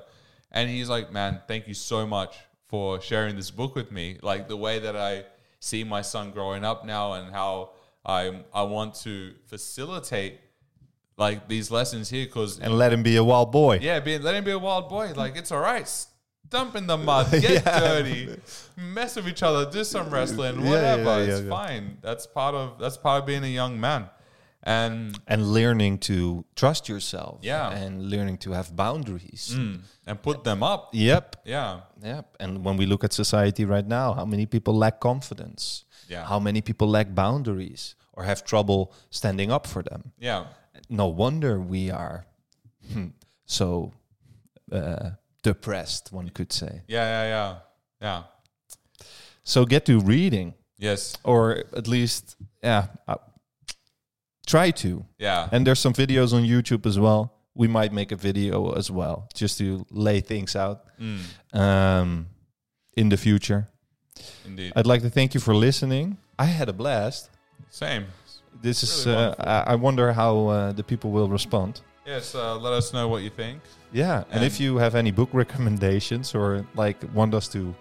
And 0.52 0.70
he's 0.70 0.88
like, 0.88 1.12
man, 1.12 1.42
thank 1.46 1.68
you 1.68 1.74
so 1.74 2.06
much 2.06 2.38
for 2.68 3.00
sharing 3.00 3.36
this 3.36 3.50
book 3.50 3.74
with 3.74 3.90
me. 3.92 4.18
Like 4.22 4.48
the 4.48 4.56
way 4.56 4.78
that 4.80 4.96
I 4.96 5.24
see 5.60 5.84
my 5.84 6.02
son 6.02 6.30
growing 6.32 6.64
up 6.64 6.84
now 6.84 7.14
and 7.14 7.32
how 7.32 7.70
I 8.04 8.40
I 8.52 8.62
want 8.62 8.94
to 9.02 9.34
facilitate 9.46 10.40
like 11.16 11.48
these 11.48 11.70
lessons 11.70 12.10
here 12.10 12.26
because 12.26 12.58
And 12.60 12.76
let 12.76 12.92
him 12.92 13.02
be 13.02 13.16
a 13.16 13.24
wild 13.24 13.50
boy. 13.52 13.78
yeah, 13.80 14.00
be, 14.00 14.18
let 14.18 14.34
him 14.34 14.44
be 14.44 14.50
a 14.50 14.58
wild 14.58 14.88
boy. 14.88 15.12
Like 15.16 15.36
it's 15.36 15.50
all 15.52 15.60
right. 15.60 15.88
Dump 16.48 16.76
in 16.76 16.86
the 16.86 16.96
mud, 16.96 17.30
get 17.40 17.64
Yeah. 17.64 17.80
dirty, 17.80 18.36
mess 18.76 19.16
with 19.16 19.26
each 19.26 19.42
other, 19.42 19.68
do 19.70 19.82
some 19.82 20.10
wrestling, 20.10 20.64
whatever. 20.64 21.02
yeah, 21.02 21.16
yeah, 21.24 21.36
it's 21.38 21.48
fine. 21.48 21.98
That's 22.02 22.26
part 22.26 22.54
of 22.54 22.78
that's 22.78 22.96
part 22.96 23.22
of 23.22 23.26
being 23.26 23.42
a 23.44 23.48
young 23.48 23.80
man. 23.80 24.08
And 24.66 25.16
and 25.28 25.52
learning 25.54 25.98
to 25.98 26.44
trust 26.56 26.88
yourself. 26.88 27.38
Yeah. 27.42 27.70
and 27.70 28.10
learning 28.10 28.38
to 28.38 28.50
have 28.52 28.74
boundaries. 28.74 29.54
mm, 29.54 29.80
and 30.06 30.20
put 30.20 30.42
them 30.42 30.62
up. 30.62 30.90
Yep. 30.92 31.36
Yeah. 31.44 31.80
Yep. 32.02 32.36
And 32.40 32.64
when 32.64 32.76
we 32.76 32.86
look 32.86 33.04
at 33.04 33.12
society 33.12 33.64
right 33.64 33.86
now, 33.86 34.12
how 34.14 34.24
many 34.24 34.46
people 34.46 34.74
lack 34.74 34.98
confidence? 35.00 35.84
Yeah. 36.08 36.24
How 36.26 36.40
many 36.40 36.60
people 36.60 36.88
lack 36.88 37.14
boundaries 37.14 37.94
or 38.12 38.24
have 38.24 38.42
trouble 38.44 38.92
standing 39.10 39.52
up 39.52 39.66
for 39.66 39.82
them? 39.82 40.12
Yeah. 40.18 40.46
No 40.88 41.06
wonder 41.06 41.60
we 41.60 41.90
are 41.90 42.26
hmm, 42.92 43.08
so 43.44 43.92
uh, 44.72 45.10
depressed, 45.42 46.12
one 46.12 46.28
could 46.30 46.52
say. 46.52 46.82
Yeah, 46.88 47.04
yeah, 47.04 47.24
yeah. 47.28 47.54
Yeah. 48.00 48.22
So 49.44 49.64
get 49.64 49.84
to 49.86 50.00
reading, 50.00 50.54
Yes. 50.78 51.16
or 51.24 51.64
at 51.76 51.86
least, 51.88 52.36
yeah, 52.62 52.86
uh, 53.08 53.16
try 54.46 54.70
to. 54.70 55.04
Yeah. 55.18 55.48
And 55.52 55.66
there's 55.66 55.78
some 55.80 55.92
videos 55.92 56.32
on 56.32 56.42
YouTube 56.44 56.86
as 56.86 56.98
well. 56.98 57.32
We 57.54 57.68
might 57.68 57.92
make 57.92 58.12
a 58.12 58.16
video 58.16 58.72
as 58.72 58.90
well, 58.90 59.28
just 59.34 59.58
to 59.58 59.84
lay 59.90 60.20
things 60.20 60.54
out 60.56 60.84
Mm, 61.00 61.20
um, 61.58 62.26
in 62.96 63.08
the 63.08 63.16
future. 63.16 63.68
indeed. 64.46 64.72
I'd 64.76 64.86
like 64.86 65.02
to 65.02 65.10
thank 65.10 65.34
you 65.34 65.40
for 65.40 65.54
listening. 65.54 66.16
I 66.38 66.46
had 66.46 66.68
a 66.68 66.72
blast. 66.72 67.30
Same. 67.70 68.04
This 68.62 68.82
is. 68.82 69.06
Uh. 69.06 69.34
I, 69.38 69.72
I 69.72 69.74
wonder 69.74 70.12
how 70.12 70.48
uh, 70.48 70.72
the 70.72 70.82
people 70.82 71.10
will 71.10 71.28
respond. 71.28 71.80
Yes, 72.06 72.34
uh, 72.34 72.56
let 72.56 72.72
us 72.72 72.92
know 72.92 73.08
what 73.08 73.22
you 73.22 73.30
think. 73.30 73.60
Yeah, 73.92 74.24
and, 74.30 74.44
if 74.44 74.60
you 74.60 74.78
have 74.78 74.94
any 74.94 75.10
book 75.10 75.28
recommendations 75.32 76.34
or 76.34 76.64
like 76.74 76.96
want 77.14 77.34
us 77.34 77.48
to 77.48 77.74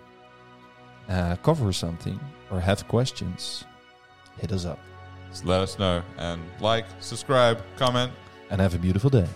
uh, 1.09 1.35
cover 1.43 1.71
something 1.71 2.19
or 2.51 2.59
have 2.59 2.87
questions, 2.87 3.65
hit 4.41 4.51
us 4.51 4.65
up 4.65 4.79
let 5.43 5.61
us 5.61 5.77
know 5.79 6.01
and 6.17 6.41
like, 6.59 6.85
subscribe, 6.99 7.61
comment. 7.77 8.11
and 8.51 8.61
have 8.61 8.75
a 8.75 8.77
beautiful 8.77 9.09
day. 9.09 9.27